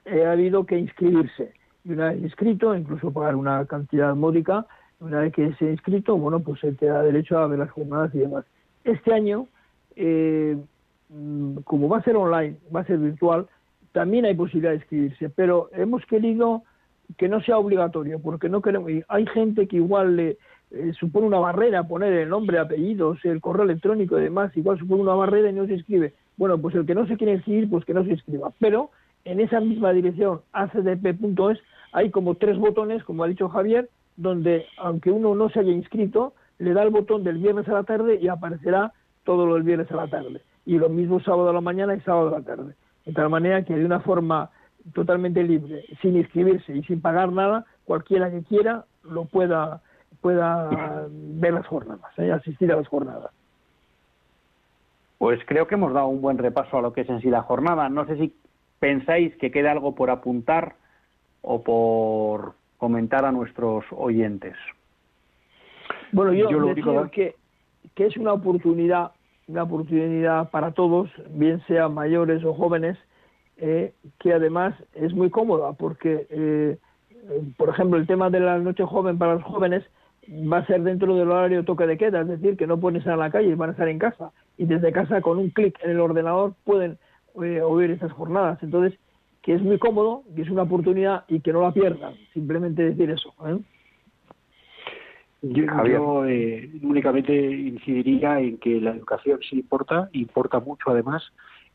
[0.07, 1.53] ha habido que inscribirse
[1.85, 4.65] y una vez inscrito, incluso pagar una cantidad módica,
[5.03, 7.71] una vez que se ha inscrito, bueno, pues se te da derecho a ver las
[7.71, 8.45] jornadas y demás.
[8.83, 9.47] Este año,
[9.95, 10.57] eh,
[11.09, 13.47] mm, como va a ser online, va a ser virtual,
[13.91, 16.63] también hay posibilidad de inscribirse, pero hemos querido
[17.17, 20.37] que no sea obligatorio, porque no queremos, hay gente que igual le,
[20.71, 25.01] eh, supone una barrera poner el nombre, apellidos, el correo electrónico y demás, igual supone
[25.01, 26.13] una barrera y no se inscribe.
[26.37, 28.51] Bueno, pues el que no se quiere inscribir, pues que no se inscriba.
[28.59, 28.89] Pero
[29.25, 31.59] en esa misma dirección, acdp.es,
[31.91, 36.33] hay como tres botones, como ha dicho Javier, donde aunque uno no se haya inscrito,
[36.59, 39.91] le da el botón del viernes a la tarde y aparecerá todo lo del viernes
[39.91, 40.41] a la tarde.
[40.65, 42.75] Y lo mismo sábado a la mañana y sábado a la tarde.
[43.05, 44.49] De tal manera que de una forma
[44.93, 49.81] totalmente libre, sin inscribirse y sin pagar nada, cualquiera que quiera lo pueda,
[50.21, 52.31] pueda ver las jornadas, ¿eh?
[52.31, 53.31] asistir a las jornadas.
[55.17, 57.43] Pues creo que hemos dado un buen repaso a lo que es en sí la
[57.43, 57.87] jornada.
[57.87, 58.35] No sé si
[58.79, 60.75] pensáis que queda algo por apuntar
[61.41, 64.55] o por comentar a nuestros oyentes.
[66.11, 67.33] Bueno, yo, lo digo que,
[67.95, 69.11] que es una oportunidad,
[69.47, 72.97] una oportunidad para todos, bien sean mayores o jóvenes,
[73.55, 76.77] eh, que además es muy cómoda porque, eh,
[77.55, 79.85] por ejemplo, el tema de la noche joven para los jóvenes
[80.29, 83.13] va a ser dentro del horario toque de queda, es decir, que no pueden estar
[83.13, 85.91] en la calle, van a estar en casa y desde casa con un clic en
[85.91, 86.97] el ordenador pueden
[87.41, 88.61] eh, oír estas jornadas.
[88.61, 88.99] Entonces,
[89.43, 92.15] que es muy cómodo, que es una oportunidad y que no la pierdan.
[92.33, 93.33] Simplemente decir eso.
[95.41, 96.23] Yo,
[96.81, 101.21] únicamente incidiría en que la educación sí importa, importa mucho además,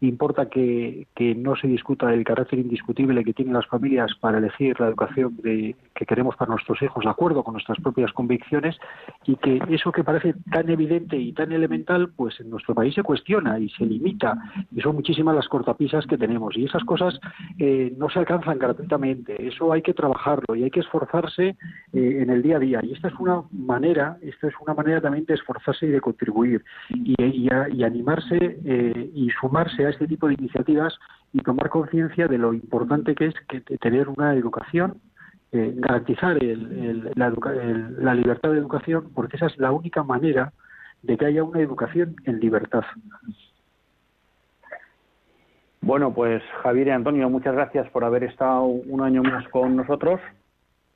[0.06, 1.06] importa que,
[1.36, 5.74] no se discuta el carácter indiscutible que tienen las familias para elegir la educación de,
[5.94, 8.76] que queremos para nuestros hijos de acuerdo con nuestras propias convicciones
[9.26, 13.02] y que eso que parece tan evidente y tan elemental, pues en nuestro país se
[13.02, 14.36] cuestiona y se limita
[14.74, 17.18] y son muchísimas las cortapisas que tenemos y esas cosas
[17.58, 21.56] eh, no se alcanzan gratuitamente, eso hay que trabajarlo y hay que esforzarse
[21.92, 25.00] eh, en el día a día y esta es una manera, esta es una manera
[25.00, 30.34] también de esforzarse y de contribuir y, y, animarse eh, y sumarse este tipo de
[30.34, 30.98] iniciativas
[31.32, 35.00] y tomar conciencia de lo importante que es que tener una educación
[35.50, 40.52] eh, garantizar la, libertad de educación, porque esa es la única manera
[41.02, 42.84] de que haya una educación en libertad.
[45.80, 50.20] Bueno, pues Javier y Antonio, muchas gracias por haber estado un año más con nosotros.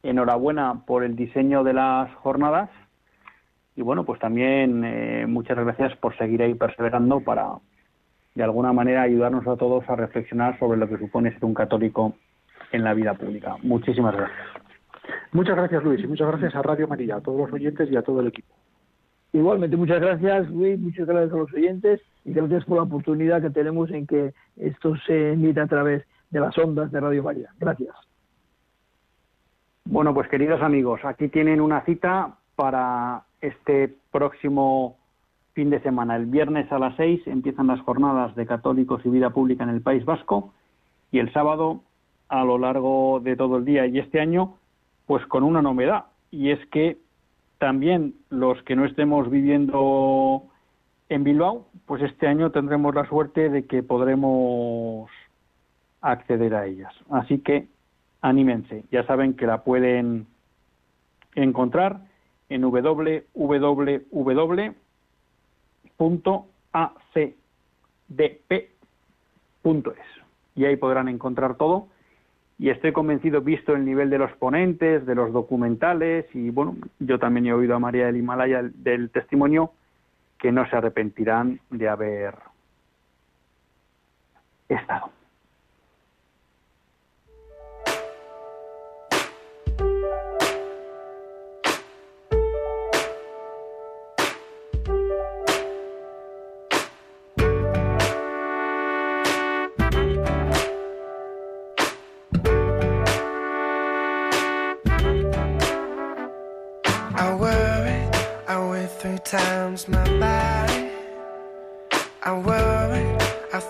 [0.02, 2.68] Enhorabuena por el diseño de las jornadas.
[3.74, 7.52] Y bueno, pues también eh, muchas gracias por seguir ahí perseverando para,
[8.34, 12.14] de alguna manera, ayudarnos a todos a reflexionar sobre lo que supone ser un católico
[12.72, 13.56] en la vida pública.
[13.62, 14.46] Muchísimas gracias.
[15.32, 18.02] Muchas gracias, Luis, y muchas gracias a Radio María, a todos los oyentes y a
[18.02, 18.54] todo el equipo.
[19.32, 23.50] Igualmente, muchas gracias, Luis, muchas gracias a los oyentes y gracias por la oportunidad que
[23.50, 27.48] tenemos en que esto se emite a través de las ondas de Radio María.
[27.58, 27.94] Gracias.
[29.84, 34.98] Bueno, pues queridos amigos, aquí tienen una cita para este próximo
[35.52, 36.16] fin de semana.
[36.16, 39.82] El viernes a las seis empiezan las jornadas de católicos y vida pública en el
[39.82, 40.52] País Vasco
[41.10, 41.82] y el sábado
[42.28, 44.56] a lo largo de todo el día y este año
[45.06, 46.96] pues con una novedad y es que
[47.58, 50.44] también los que no estemos viviendo
[51.10, 55.10] en Bilbao pues este año tendremos la suerte de que podremos
[56.00, 57.68] acceder a ellas así que
[58.22, 60.26] anímense ya saben que la pueden
[61.34, 62.00] encontrar
[62.48, 62.64] en
[66.02, 67.32] www.acdp.es
[70.54, 71.88] y ahí podrán encontrar todo
[72.58, 77.18] y estoy convencido, visto el nivel de los ponentes, de los documentales, y bueno, yo
[77.18, 79.72] también he oído a María del Himalaya del testimonio,
[80.38, 82.36] que no se arrepentirán de haber
[84.68, 85.10] estado.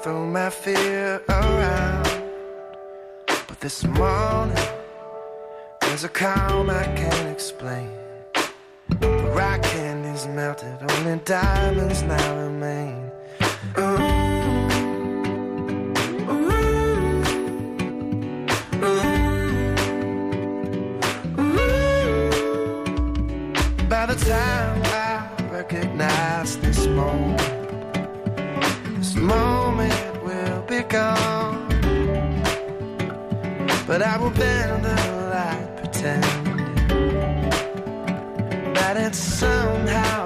[0.03, 2.22] Throw my fear around.
[3.26, 4.57] But this morning,
[5.80, 7.88] there's a calm I can't explain.
[8.98, 12.41] The rock candy's melted, only diamonds now
[34.03, 34.96] But I will bend the
[35.30, 37.50] light, pretending
[38.74, 40.22] that it's somehow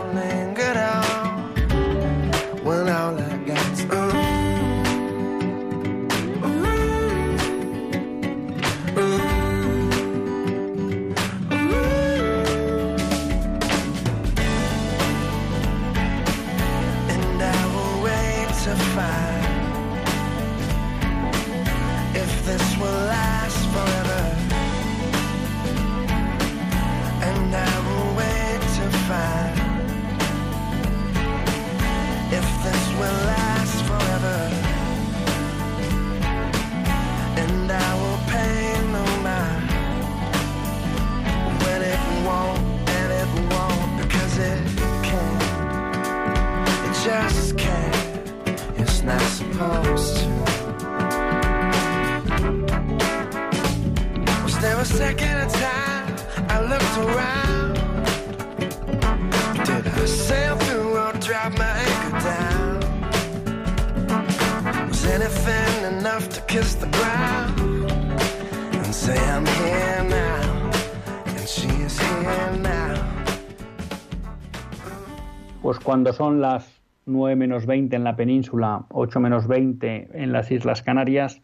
[75.63, 80.51] Pues cuando son las 9 menos 20 en la península, 8 menos 20 en las
[80.51, 81.43] Islas Canarias,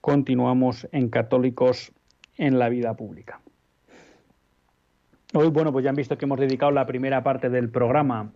[0.00, 1.92] continuamos en Católicos
[2.36, 3.40] en la vida pública.
[5.34, 8.32] Hoy, bueno, pues ya han visto que hemos dedicado la primera parte del programa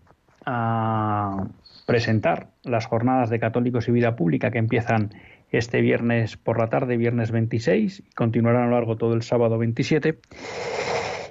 [0.47, 1.49] a
[1.87, 5.11] presentar las jornadas de Católicos y Vida Pública que empiezan
[5.51, 9.59] este viernes por la tarde, viernes 26, y continuarán a lo largo todo el sábado
[9.59, 10.19] 27.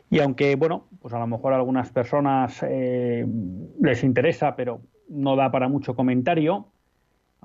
[0.10, 3.26] Y aunque, bueno, pues a lo mejor a algunas personas eh,
[3.82, 6.68] les interesa, pero no da para mucho comentario,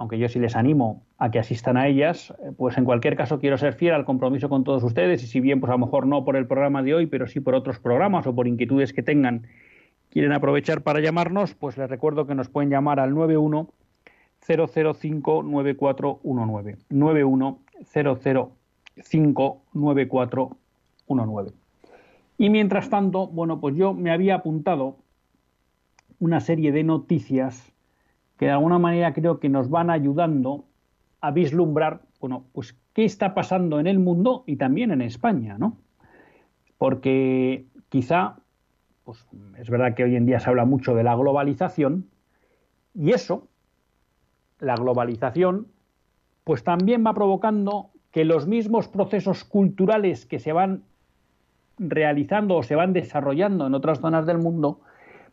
[0.00, 3.38] aunque yo sí les animo a que asistan a ellas, eh, pues en cualquier caso
[3.38, 6.06] quiero ser fiel al compromiso con todos ustedes y si bien pues a lo mejor
[6.06, 9.02] no por el programa de hoy, pero sí por otros programas o por inquietudes que
[9.02, 9.46] tengan,
[10.08, 13.68] quieren aprovechar para llamarnos, pues les recuerdo que nos pueden llamar al 91
[14.40, 17.58] 005 9419 91
[17.92, 21.52] 005 9419.
[22.38, 24.96] Y mientras tanto, bueno, pues yo me había apuntado
[26.18, 27.69] una serie de noticias
[28.40, 30.64] que de alguna manera creo que nos van ayudando
[31.20, 35.76] a vislumbrar, bueno, pues qué está pasando en el mundo y también en España, ¿no?
[36.78, 38.36] Porque quizá,
[39.04, 39.26] pues
[39.58, 42.08] es verdad que hoy en día se habla mucho de la globalización
[42.94, 43.46] y eso,
[44.58, 45.66] la globalización,
[46.42, 50.84] pues también va provocando que los mismos procesos culturales que se van
[51.76, 54.80] realizando o se van desarrollando en otras zonas del mundo,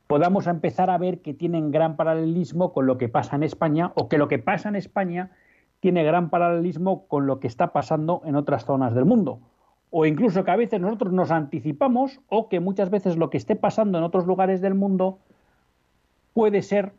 [0.08, 4.08] podamos empezar a ver que tienen gran paralelismo con lo que pasa en España o
[4.08, 5.32] que lo que pasa en España
[5.80, 9.40] tiene gran paralelismo con lo que está pasando en otras zonas del mundo.
[9.90, 13.56] O incluso que a veces nosotros nos anticipamos o que muchas veces lo que esté
[13.56, 15.20] pasando en otros lugares del mundo
[16.34, 16.94] puede ser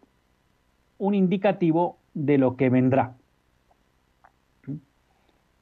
[0.99, 3.15] un indicativo de lo que vendrá.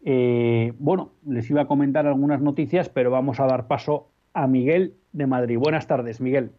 [0.04, 4.94] Eh, bueno, les iba a comentar algunas noticias, pero vamos a dar paso a Miguel
[5.12, 5.58] de Madrid.
[5.58, 6.52] Buenas tardes, Miguel.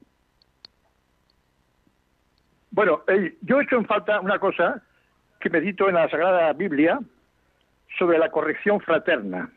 [2.77, 4.83] Bueno, eh, yo he hecho en falta una cosa
[5.39, 6.99] que medito en la Sagrada Biblia
[7.97, 9.49] sobre la corrección fraterna.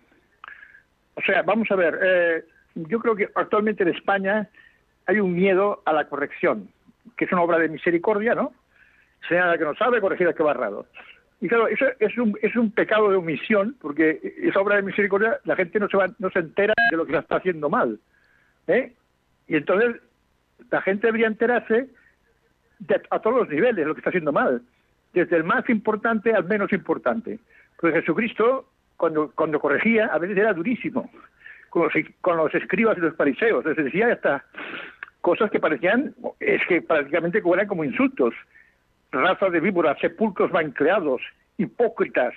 [1.17, 2.45] O sea, vamos a ver, eh,
[2.77, 4.49] yo creo que actualmente en España
[5.05, 6.71] hay un miedo a la corrección,
[7.19, 8.55] que es una obra de misericordia, ¿no?
[9.29, 10.87] Señala que no sabe, corregir al que va errado.
[11.43, 15.39] Y claro, eso es un, es un pecado de omisión, porque esa obra de misericordia
[15.45, 18.01] la gente no se, va, no se entera de lo que se está haciendo mal.
[18.67, 18.95] ¿eh?
[19.47, 20.01] Y entonces
[20.71, 21.91] la gente debería enterarse
[22.81, 24.63] de, a todos los niveles lo que está haciendo mal,
[25.13, 27.39] desde el más importante al menos importante.
[27.79, 31.11] Porque Jesucristo, cuando, cuando corregía, a veces era durísimo,
[31.71, 34.45] con los, con los escribas y los fariseos, les decía hasta
[35.21, 38.35] cosas que parecían, es que prácticamente eran como insultos
[39.13, 41.21] razas de víboras, sepulcros creados,
[41.59, 42.35] hipócritas.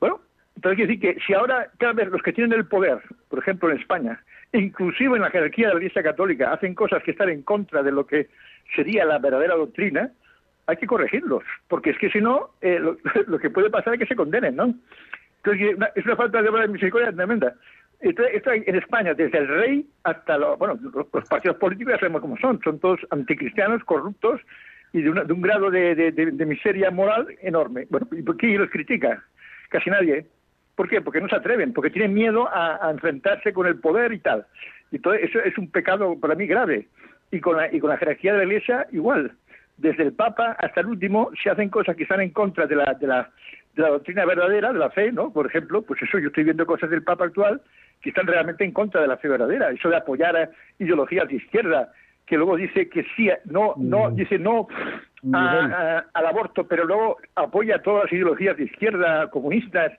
[0.00, 0.20] Bueno,
[0.56, 3.70] entonces quiere decir que si ahora cada vez los que tienen el poder, por ejemplo
[3.70, 4.22] en España,
[4.52, 7.92] inclusive en la jerarquía de la Iglesia Católica, hacen cosas que están en contra de
[7.92, 8.28] lo que
[8.74, 10.10] sería la verdadera doctrina,
[10.66, 14.06] hay que corregirlos, porque es que si no, eh, lo, que puede pasar es que
[14.06, 14.74] se condenen, ¿no?
[15.42, 17.54] Entonces es una falta de misericordia tremenda.
[18.00, 20.58] Entonces, esto en España, desde el rey hasta los
[21.28, 24.40] partidos políticos ya sabemos cómo son, son todos anticristianos, corruptos,
[24.92, 27.86] y de, una, de un grado de, miseria moral enorme.
[27.90, 29.22] Bueno, ¿y por qué los critica?
[29.68, 30.26] Casi nadie.
[30.74, 31.00] ¿Por qué?
[31.00, 34.46] Porque no se atreven, porque tienen miedo a, a, enfrentarse con el poder y tal.
[34.90, 36.88] Y todo eso es un pecado para mí grave.
[37.30, 39.32] Y con la, y con la jerarquía de la Iglesia igual.
[39.76, 42.94] Desde el Papa hasta el último se hacen cosas que están en contra de la,
[42.94, 43.30] de la,
[43.74, 45.32] de la doctrina verdadera, de la fe, ¿no?
[45.32, 47.62] Por ejemplo, pues eso, yo estoy viendo cosas del Papa actual
[48.02, 49.70] que están realmente en contra de la fe verdadera.
[49.70, 51.92] Eso de apoyar a ideologías de izquierda,
[52.26, 54.68] que luego dice que sí, no, no, dice no
[55.32, 59.92] a, a, al aborto, pero luego apoya todas las ideologías de izquierda, comunistas,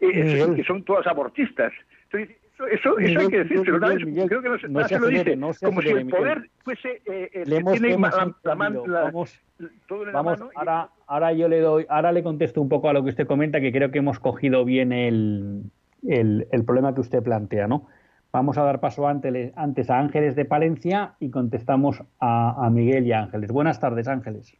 [0.00, 1.72] eh, que son todas abortistas.
[2.04, 3.78] Entonces, eso, eso, hay que decirlo.
[3.78, 5.36] Creo que no, se, lo dice.
[5.36, 8.54] No como si el poder fuese eh, el le hemos, que tiene hemos la, la,
[8.54, 9.38] man, la, vamos,
[9.86, 10.50] todo en vamos la mano.
[10.56, 13.60] ahora, ahora yo le doy, ahora le contesto un poco a lo que usted comenta,
[13.60, 15.62] que creo que hemos cogido bien el,
[16.06, 17.88] el, el problema que usted plantea, ¿no?
[18.32, 23.06] Vamos a dar paso antes, antes a Ángeles de Palencia y contestamos a, a Miguel
[23.06, 23.50] y a Ángeles.
[23.50, 24.56] Buenas tardes, Ángeles.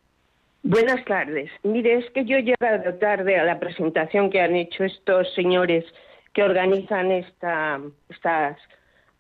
[0.63, 1.51] Buenas tardes.
[1.63, 5.85] Mire, es que yo he llegado tarde a la presentación que han hecho estos señores
[6.37, 7.81] que organizan esta,
[8.11, 8.59] estas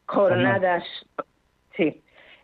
[0.05, 0.85] jornadas.
[1.75, 2.03] Sí.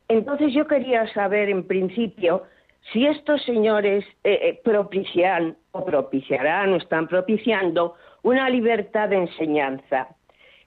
[0.09, 2.45] Entonces yo quería saber, en principio,
[2.91, 10.09] si estos señores eh, eh, propician o propiciarán o están propiciando una libertad de enseñanza.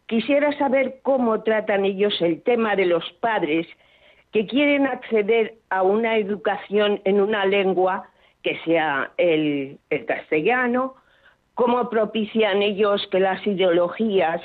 [0.06, 3.66] Quisiera saber cómo tratan ellos el tema de los padres
[4.32, 8.08] que quieren acceder a una educación en una lengua
[8.44, 10.94] que sea el, el castellano,
[11.56, 14.42] cómo propician ellos que las ideologías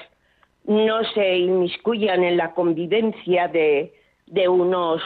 [0.64, 3.92] no se inmiscuyan en la convivencia de,
[4.26, 5.02] de unos,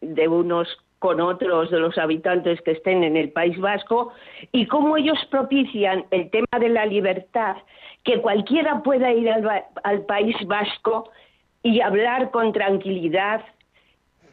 [0.00, 0.68] de unos
[1.04, 4.14] con otros de los habitantes que estén en el País Vasco
[4.52, 7.56] y cómo ellos propician el tema de la libertad,
[8.04, 11.10] que cualquiera pueda ir al, País Vasco
[11.62, 13.44] y hablar con tranquilidad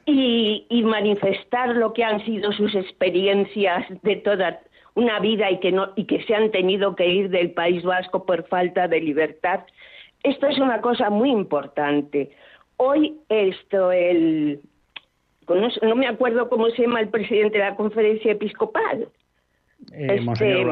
[0.05, 4.61] y, manifestar lo que han sido sus experiencias de toda
[4.95, 8.25] una vida y que, no, y que se han tenido que ir del País Vasco
[8.25, 9.61] por falta de libertad.
[10.23, 12.31] Esto es una cosa muy importante.
[12.77, 14.61] Hoy esto, el,
[15.47, 19.07] no, me acuerdo cómo se llama el presidente de la conferencia episcopal.
[19.93, 20.65] Eh, este,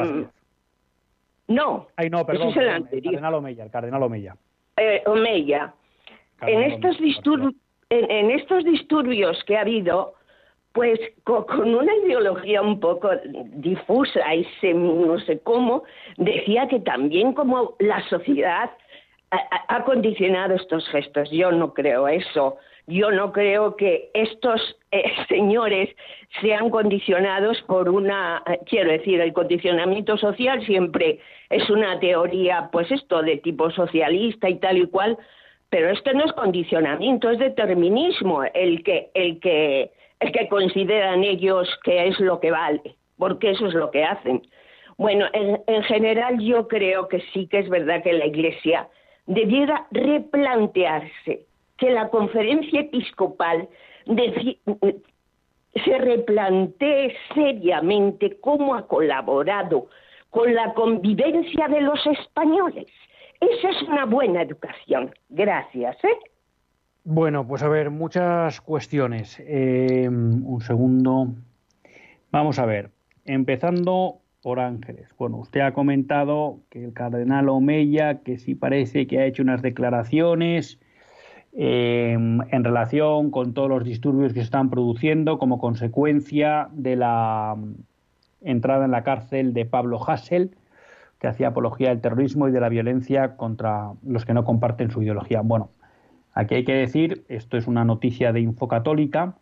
[1.48, 2.54] no, Ay, no, perdón,
[2.92, 4.36] el, cardenal Omeya, el cardenal Omeya.
[4.78, 5.74] Eh, Omeya.
[6.42, 6.98] en, estos
[7.90, 10.14] en, estos disturbios que ha habido,
[10.74, 15.84] pues con, una ideología un poco difusa y no sé cómo,
[16.18, 18.72] decía que también como la sociedad
[19.32, 21.30] ha condicionado estos gestos.
[21.30, 22.58] Yo no creo eso
[22.90, 25.90] yo no creo que estos eh, señores
[26.42, 32.92] sean condicionados por una, eh, quiero decir, el condicionamiento social siempre es una teoría, pues
[32.92, 35.18] esto, de tipo socialista y tal y cual,
[35.70, 42.08] pero esto no es condicionamiento, es determinismo el que, el que, que consideran ellos que
[42.08, 44.42] es lo que vale, porque eso es lo que hacen.
[44.98, 48.90] Bueno, en general yo creo que sí que es verdad que la Iglesia
[49.26, 51.46] debiera replantearse
[51.78, 53.70] que la conferencia episcopal
[54.06, 59.88] se replantee seriamente cómo ha colaborado
[60.30, 62.88] con la convivencia de los españoles.
[63.40, 65.14] Esa es una buena educación.
[65.30, 66.04] Gracias.
[66.04, 66.18] ¿eh?
[67.12, 69.38] Bueno, pues a ver, muchas cuestiones.
[69.40, 71.34] Eh, un segundo.
[72.32, 72.92] Vamos a ver.
[73.26, 75.10] Empezando por Ángeles.
[75.18, 79.62] Bueno, usted ha comentado que el cardenal Omeya, que sí parece que ha hecho unas
[79.62, 80.80] declaraciones
[81.52, 87.56] Em, en relación con todos los disturbios que se están produciendo como consecuencia de la
[87.58, 87.74] mm,
[88.42, 90.56] entrada en la cárcel de Pablo Hassel,
[91.20, 95.02] que hacía apología del terrorismo y de la violencia contra los que no comparten su
[95.02, 95.42] ideología.
[95.42, 95.72] Bueno,
[96.40, 99.36] aquí hay que decir, esto es una noticia de Infocatólica,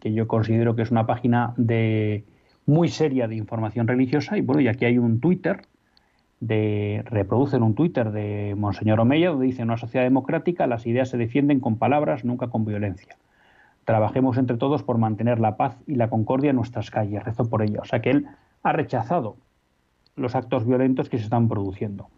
[0.00, 2.24] que yo considero que es una página de
[2.66, 5.62] muy seria de información religiosa, y bueno, y aquí hay un Twitter
[6.40, 11.08] de, reproducen un Twitter de Monseñor Omeya donde dice, en una sociedad democrática las ideas
[11.08, 13.16] se defienden con palabras, nunca con violencia.
[13.84, 17.22] Trabajemos entre todos por mantener la paz y la concordia en nuestras calles.
[17.22, 17.80] Rezo por ello.
[17.82, 18.26] O sea que él
[18.62, 19.36] ha rechazado
[20.16, 22.08] los actos violentos que se están produciendo.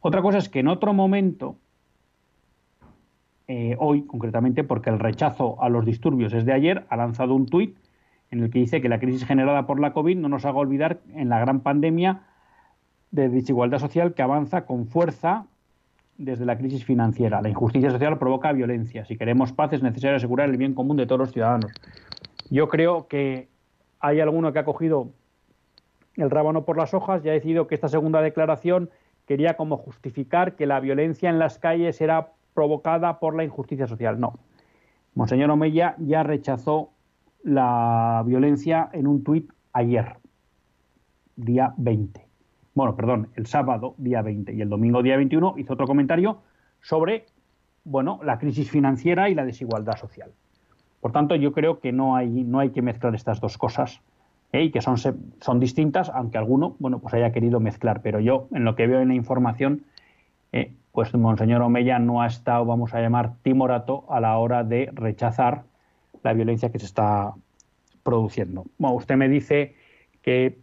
[0.00, 1.56] Otra cosa es que en otro momento,
[3.46, 7.46] eh, hoy concretamente, porque el rechazo a los disturbios es de ayer, ha lanzado un
[7.46, 7.76] tuit
[8.30, 11.00] en el que dice que la crisis generada por la COVID no nos haga olvidar
[11.14, 12.22] en la gran pandemia
[13.10, 15.46] de desigualdad social que avanza con fuerza
[16.16, 17.42] desde la crisis financiera.
[17.42, 19.04] La injusticia social provoca violencia.
[19.04, 21.72] Si queremos paz es necesario asegurar el bien común de todos los ciudadanos.
[22.50, 23.48] Yo creo que
[24.00, 25.10] hay alguno que ha cogido
[26.16, 28.90] el rábano por las hojas y ha decidido que esta segunda declaración
[29.26, 34.18] quería como justificar que la violencia en las calles era provocada por la injusticia social.
[34.18, 34.34] No.
[35.14, 36.90] Monseñor Omeya ya rechazó
[37.42, 40.16] la violencia en un tuit ayer,
[41.36, 42.24] día 20
[42.74, 46.42] bueno, perdón, el sábado día 20 y el domingo día 21 hizo otro comentario
[46.82, 47.26] sobre,
[47.84, 50.32] bueno, la crisis financiera y la desigualdad social.
[51.00, 54.00] Por tanto, yo creo que no hay, no hay que mezclar estas dos cosas
[54.52, 54.64] ¿eh?
[54.64, 58.02] y que son, son distintas, aunque alguno, bueno, pues haya querido mezclar.
[58.02, 59.84] Pero yo, en lo que veo en la información,
[60.52, 64.90] eh, pues Monseñor Omeya no ha estado, vamos a llamar, timorato a la hora de
[64.94, 65.64] rechazar
[66.22, 67.34] la violencia que se está
[68.04, 68.64] produciendo.
[68.78, 69.74] Bueno, usted me dice
[70.22, 70.56] que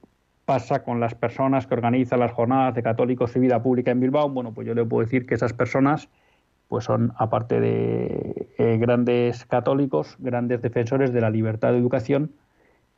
[0.45, 4.29] pasa con las personas que organizan las jornadas de católicos y vida pública en Bilbao?
[4.29, 6.07] Bueno, pues yo le puedo decir que esas personas
[6.69, 12.31] pues son, aparte de eh, grandes católicos, grandes defensores de la libertad de educación,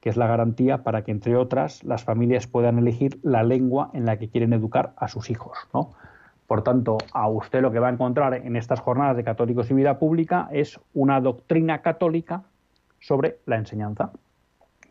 [0.01, 4.05] que es la garantía para que, entre otras, las familias puedan elegir la lengua en
[4.05, 5.93] la que quieren educar a sus hijos, ¿no?
[6.53, 9.73] Por tanto, a usted lo que va a encontrar en estas jornadas de católicos y
[9.73, 12.43] vida pública es una doctrina católica
[12.99, 14.11] sobre la enseñanza.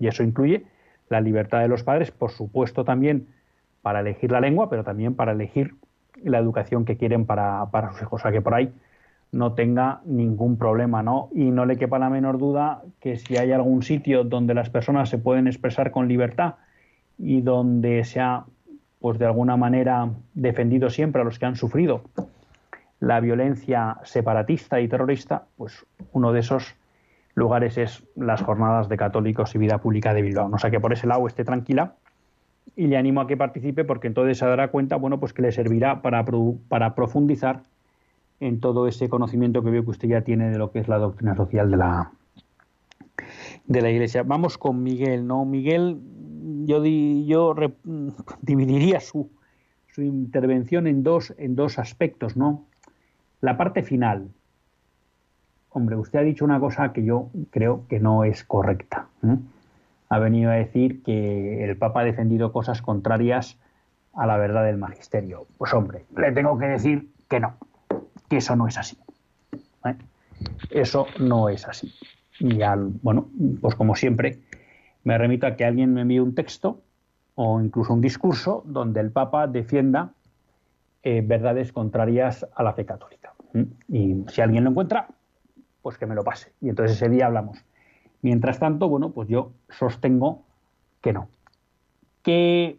[0.01, 0.67] Y eso incluye
[1.09, 3.29] la libertad de los padres, por supuesto también
[3.81, 5.77] para elegir la lengua, pero también para elegir
[6.25, 8.21] la educación que quieren para, sus hijos.
[8.21, 8.73] O sea que por ahí
[9.31, 11.29] no tenga ningún problema, ¿no?
[11.33, 15.11] Y no le quepa la menor duda que si hay algún sitio donde las personas
[15.11, 16.55] se pueden expresar con libertad
[17.19, 18.47] y donde se ha,
[19.03, 22.03] pues de alguna manera, defendido siempre a los que han sufrido
[23.01, 26.77] la violencia separatista y terrorista, pues uno de esos
[27.35, 30.49] lugares es las jornadas de católicos y vida pública de Bilbao.
[30.53, 31.97] O sea que por ese lado esté tranquila
[32.77, 35.51] y le animo a que participe porque entonces se dará cuenta, bueno, pues que le
[35.51, 36.25] servirá para,
[36.69, 37.65] para profundizar
[38.39, 40.99] en todo ese conocimiento que veo que usted ya tiene de lo que es la
[40.99, 42.13] doctrina social de la
[43.67, 44.23] de la Iglesia.
[44.23, 45.45] Vamos con Miguel, ¿no?
[45.45, 45.99] Miguel,
[46.64, 47.55] yo yo
[48.43, 49.30] dividiría su,
[49.88, 52.66] su intervención en dos en dos aspectos, ¿no?
[53.40, 54.28] La parte final,
[55.70, 59.09] hombre, usted ha dicho una cosa que yo creo que no es correcta.
[60.09, 63.59] Ha venido a decir que el Papa ha defendido cosas contrarias
[64.14, 65.47] a la verdad del magisterio.
[65.59, 67.57] Pues hombre, le tengo que decir que no,
[68.28, 68.99] que eso no es así.
[69.86, 69.97] ¿eh?
[70.70, 71.93] Eso no es así.
[72.38, 73.28] Y al, bueno,
[73.61, 74.40] pues como siempre,
[75.05, 76.83] me remito a que alguien me envíe un texto
[77.35, 80.13] o incluso un discurso donde el Papa defienda
[81.03, 83.35] eh, verdades contrarias a la fe católica.
[83.89, 85.09] Y si alguien lo encuentra,
[85.83, 86.53] pues que me lo pase.
[86.61, 87.65] Y entonces ese día hablamos.
[88.23, 90.45] Mientras tanto, bueno, pues yo sostengo
[91.01, 91.29] que no.
[92.23, 92.79] Que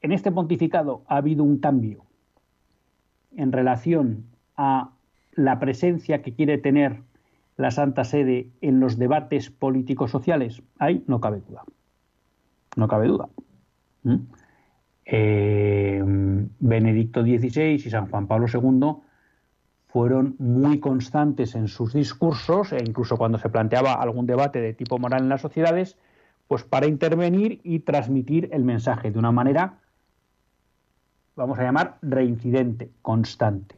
[0.00, 2.04] en este pontificado ha habido un cambio
[3.36, 4.24] en relación
[4.56, 4.90] a
[5.32, 7.02] la presencia que quiere tener
[7.58, 10.62] la Santa Sede en los debates políticos sociales.
[10.78, 11.64] Ahí no cabe duda.
[12.76, 13.28] No cabe duda.
[14.04, 14.16] ¿Mm?
[15.04, 16.02] Eh,
[16.60, 19.02] Benedicto XVI y San Juan Pablo II
[19.88, 24.98] fueron muy constantes en sus discursos e incluso cuando se planteaba algún debate de tipo
[24.98, 25.98] moral en las sociedades,
[26.46, 29.80] pues para intervenir y transmitir el mensaje de una manera,
[31.34, 33.74] vamos a llamar, reincidente, constante.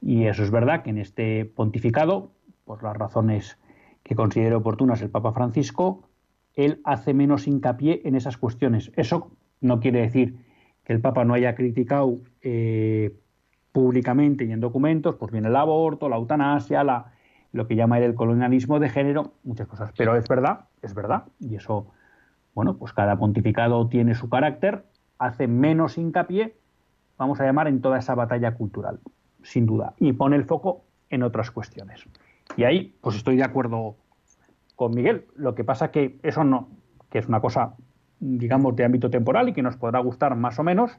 [0.00, 2.30] Y eso es verdad que en este pontificado,
[2.72, 3.58] por las razones
[4.02, 6.08] que considero oportunas el Papa Francisco,
[6.54, 8.90] él hace menos hincapié en esas cuestiones.
[8.96, 10.38] Eso no quiere decir
[10.82, 13.14] que el Papa no haya criticado eh,
[13.72, 16.82] públicamente y en documentos, pues viene el aborto, la eutanasia,
[17.52, 19.92] lo que llama el colonialismo de género, muchas cosas.
[19.94, 21.88] Pero es verdad, es verdad, y eso,
[22.54, 24.86] bueno, pues cada pontificado tiene su carácter,
[25.18, 26.56] hace menos hincapié,
[27.18, 28.98] vamos a llamar, en toda esa batalla cultural,
[29.42, 32.08] sin duda, y pone el foco en otras cuestiones.
[32.56, 33.96] Y ahí, pues estoy de acuerdo
[34.76, 35.26] con Miguel.
[35.36, 36.68] Lo que pasa que eso no,
[37.10, 37.74] que es una cosa,
[38.20, 40.98] digamos, de ámbito temporal y que nos podrá gustar más o menos,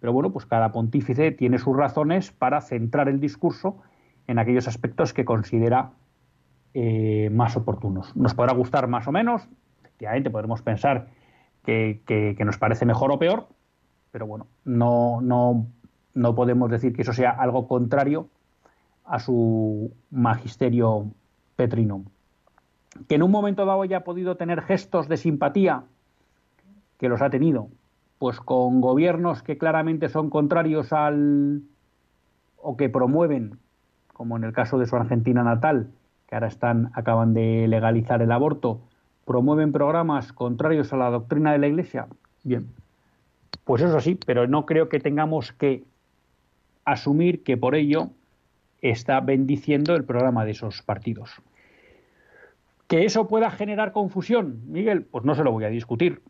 [0.00, 3.80] pero bueno, pues cada pontífice tiene sus razones para centrar el discurso
[4.26, 5.92] en aquellos aspectos que considera
[6.74, 8.14] eh, más oportunos.
[8.16, 9.48] Nos podrá gustar más o menos,
[9.80, 11.08] efectivamente podremos pensar
[11.64, 13.48] que, nos parece mejor o peor,
[14.10, 15.66] pero bueno, no, no,
[16.12, 18.28] no podemos decir que eso sea algo contrario
[19.04, 21.06] a su magisterio
[21.56, 22.04] petrino.
[23.08, 25.84] Que en un momento dado haya podido tener gestos de simpatía,
[26.98, 27.68] que los ha tenido,
[28.18, 31.62] pues con gobiernos que claramente son contrarios al
[32.56, 33.58] o que promueven,
[34.12, 35.90] como en el caso de su Argentina natal,
[36.26, 38.80] que ahora están acaban de legalizar el aborto,
[39.26, 42.06] promueven programas contrarios a la doctrina de la Iglesia.
[42.42, 42.68] Bien,
[43.64, 45.84] pues eso sí, pero no creo que tengamos que
[46.84, 48.10] asumir que por ello
[48.90, 51.30] está bendiciendo el programa de esos partidos.
[52.86, 56.22] Que eso pueda generar confusión, Miguel, pues no se lo voy a discutir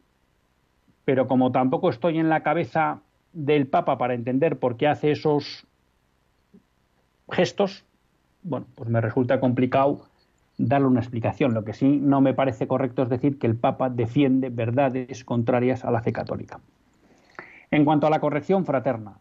[1.05, 3.01] pero como tampoco estoy en la cabeza
[3.33, 5.67] del Papa para entender por qué hace esos
[7.31, 7.85] gestos,
[8.43, 10.07] bueno, pues me resulta complicado
[10.57, 11.53] darle una explicación.
[11.53, 15.85] Lo que sí no me parece correcto es decir que el Papa defiende verdades contrarias
[15.85, 16.61] a la fe católica.
[17.71, 19.19] En cuanto a la corrección fraterna,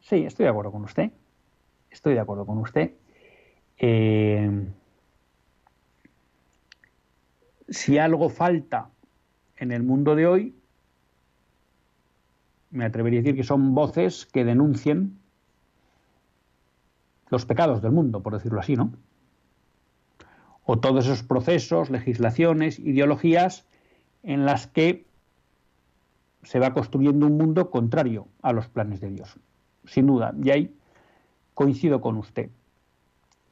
[0.00, 1.10] sí, estoy de acuerdo con usted.
[1.96, 2.92] Estoy de acuerdo con usted.
[3.78, 4.68] Eh,
[7.70, 8.90] si algo falta
[9.56, 10.54] en el mundo de hoy,
[12.70, 15.18] me atrevería a decir que son voces que denuncien
[17.30, 18.92] los pecados del mundo, por decirlo así, ¿no?
[20.64, 23.66] O todos esos procesos, legislaciones, ideologías
[24.22, 25.06] en las que
[26.42, 29.40] se va construyendo un mundo contrario a los planes de Dios.
[29.86, 30.76] Sin duda, y ahí
[31.56, 32.50] coincido con usted.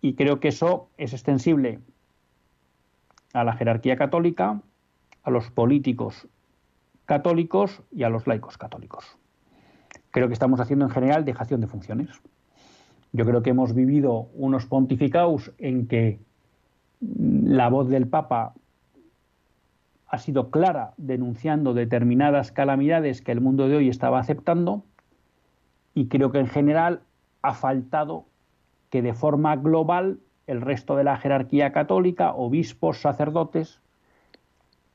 [0.03, 1.81] Y creo que eso es extensible
[3.33, 4.61] a la jerarquía católica,
[5.23, 6.29] a los políticos
[7.07, 9.19] católicos y a los laicos católicos.
[10.11, 12.11] creo que estamos haciendo en general dejación de funciones.
[13.13, 16.21] Yo creo que hemos vivido unos pontificados en que
[17.01, 18.55] la voz del Papa
[20.09, 24.85] ha sido clara denunciando determinadas calamidades que el mundo de hoy estaba aceptando
[25.95, 27.01] y creo que en general
[27.45, 28.25] ha faltado
[28.89, 33.81] que de forma global el resto de la jerarquía católica, obispos, sacerdotes,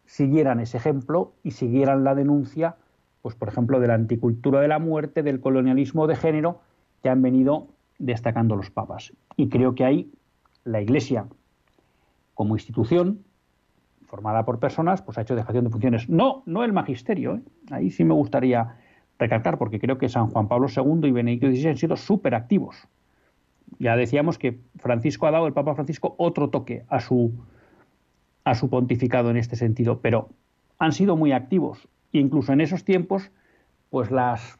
[0.06, 2.76] siguieran ese ejemplo y siguieran la denuncia,
[3.22, 6.60] pues por ejemplo, de la anticultura de la muerte, del colonialismo de género,
[7.04, 7.68] que han venido
[8.00, 9.14] destacando los papas.
[9.38, 10.12] Y creo que ahí
[10.64, 11.28] la Iglesia,
[12.34, 13.24] como institución,
[14.08, 16.10] formada por personas, pues ha hecho dejación de funciones.
[16.10, 17.36] No, no el magisterio.
[17.36, 17.41] ¿eh?
[17.70, 18.76] Ahí sí me gustaría
[19.20, 22.88] recalcar, porque creo que San Juan Pablo II y Benedicto XVI han sido súper activos.
[23.78, 27.34] Ya decíamos que Francisco ha dado, el Papa Francisco, otro toque a su,
[28.46, 30.30] a su pontificado en este sentido, pero
[30.80, 31.88] han sido muy activos.
[32.14, 33.30] E incluso en esos tiempos,
[33.90, 34.58] pues las,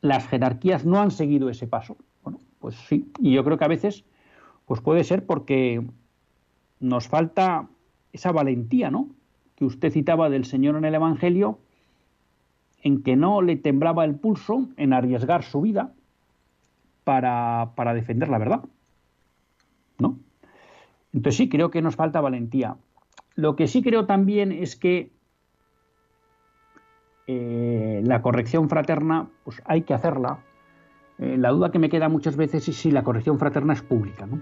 [0.00, 1.96] las jerarquías no han seguido ese paso.
[2.24, 4.04] Bueno, pues sí, y yo creo que a veces
[4.64, 5.84] pues puede ser porque
[6.80, 7.68] nos falta
[8.12, 9.08] esa valentía, ¿no?
[9.54, 11.58] Que usted citaba del Señor en el Evangelio,
[12.82, 15.92] en que no le temblaba el pulso en arriesgar su vida
[17.04, 18.62] para, para defender la verdad.
[19.98, 20.18] ¿No?
[21.12, 22.76] Entonces sí, creo que nos falta valentía.
[23.34, 25.10] Lo que sí creo también es que
[27.26, 30.38] eh, la corrección fraterna, pues hay que hacerla.
[31.18, 34.26] Eh, la duda que me queda muchas veces es si la corrección fraterna es pública,
[34.26, 34.40] ¿no?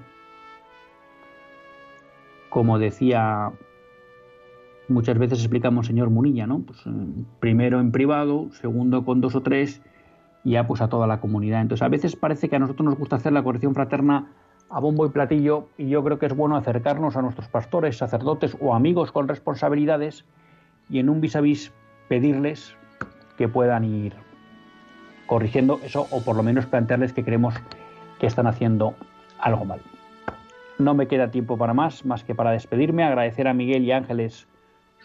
[2.48, 3.52] Como decía
[4.88, 6.60] muchas veces explicamos señor Munilla, ¿no?
[6.60, 6.90] Pues, eh,
[7.40, 9.80] primero en privado, segundo con dos o tres
[10.44, 11.60] y ya pues a toda la comunidad.
[11.60, 14.32] Entonces a veces parece que a nosotros nos gusta hacer la corrección fraterna
[14.70, 18.56] a bombo y platillo y yo creo que es bueno acercarnos a nuestros pastores, sacerdotes
[18.60, 20.24] o amigos con responsabilidades
[20.90, 21.72] y en un vis a vis
[22.08, 22.74] pedirles
[23.36, 24.14] que puedan ir
[25.26, 27.54] corrigiendo eso o por lo menos plantearles que creemos
[28.18, 28.94] que están haciendo
[29.38, 29.80] algo mal.
[30.78, 34.48] No me queda tiempo para más, más que para despedirme, agradecer a Miguel y Ángeles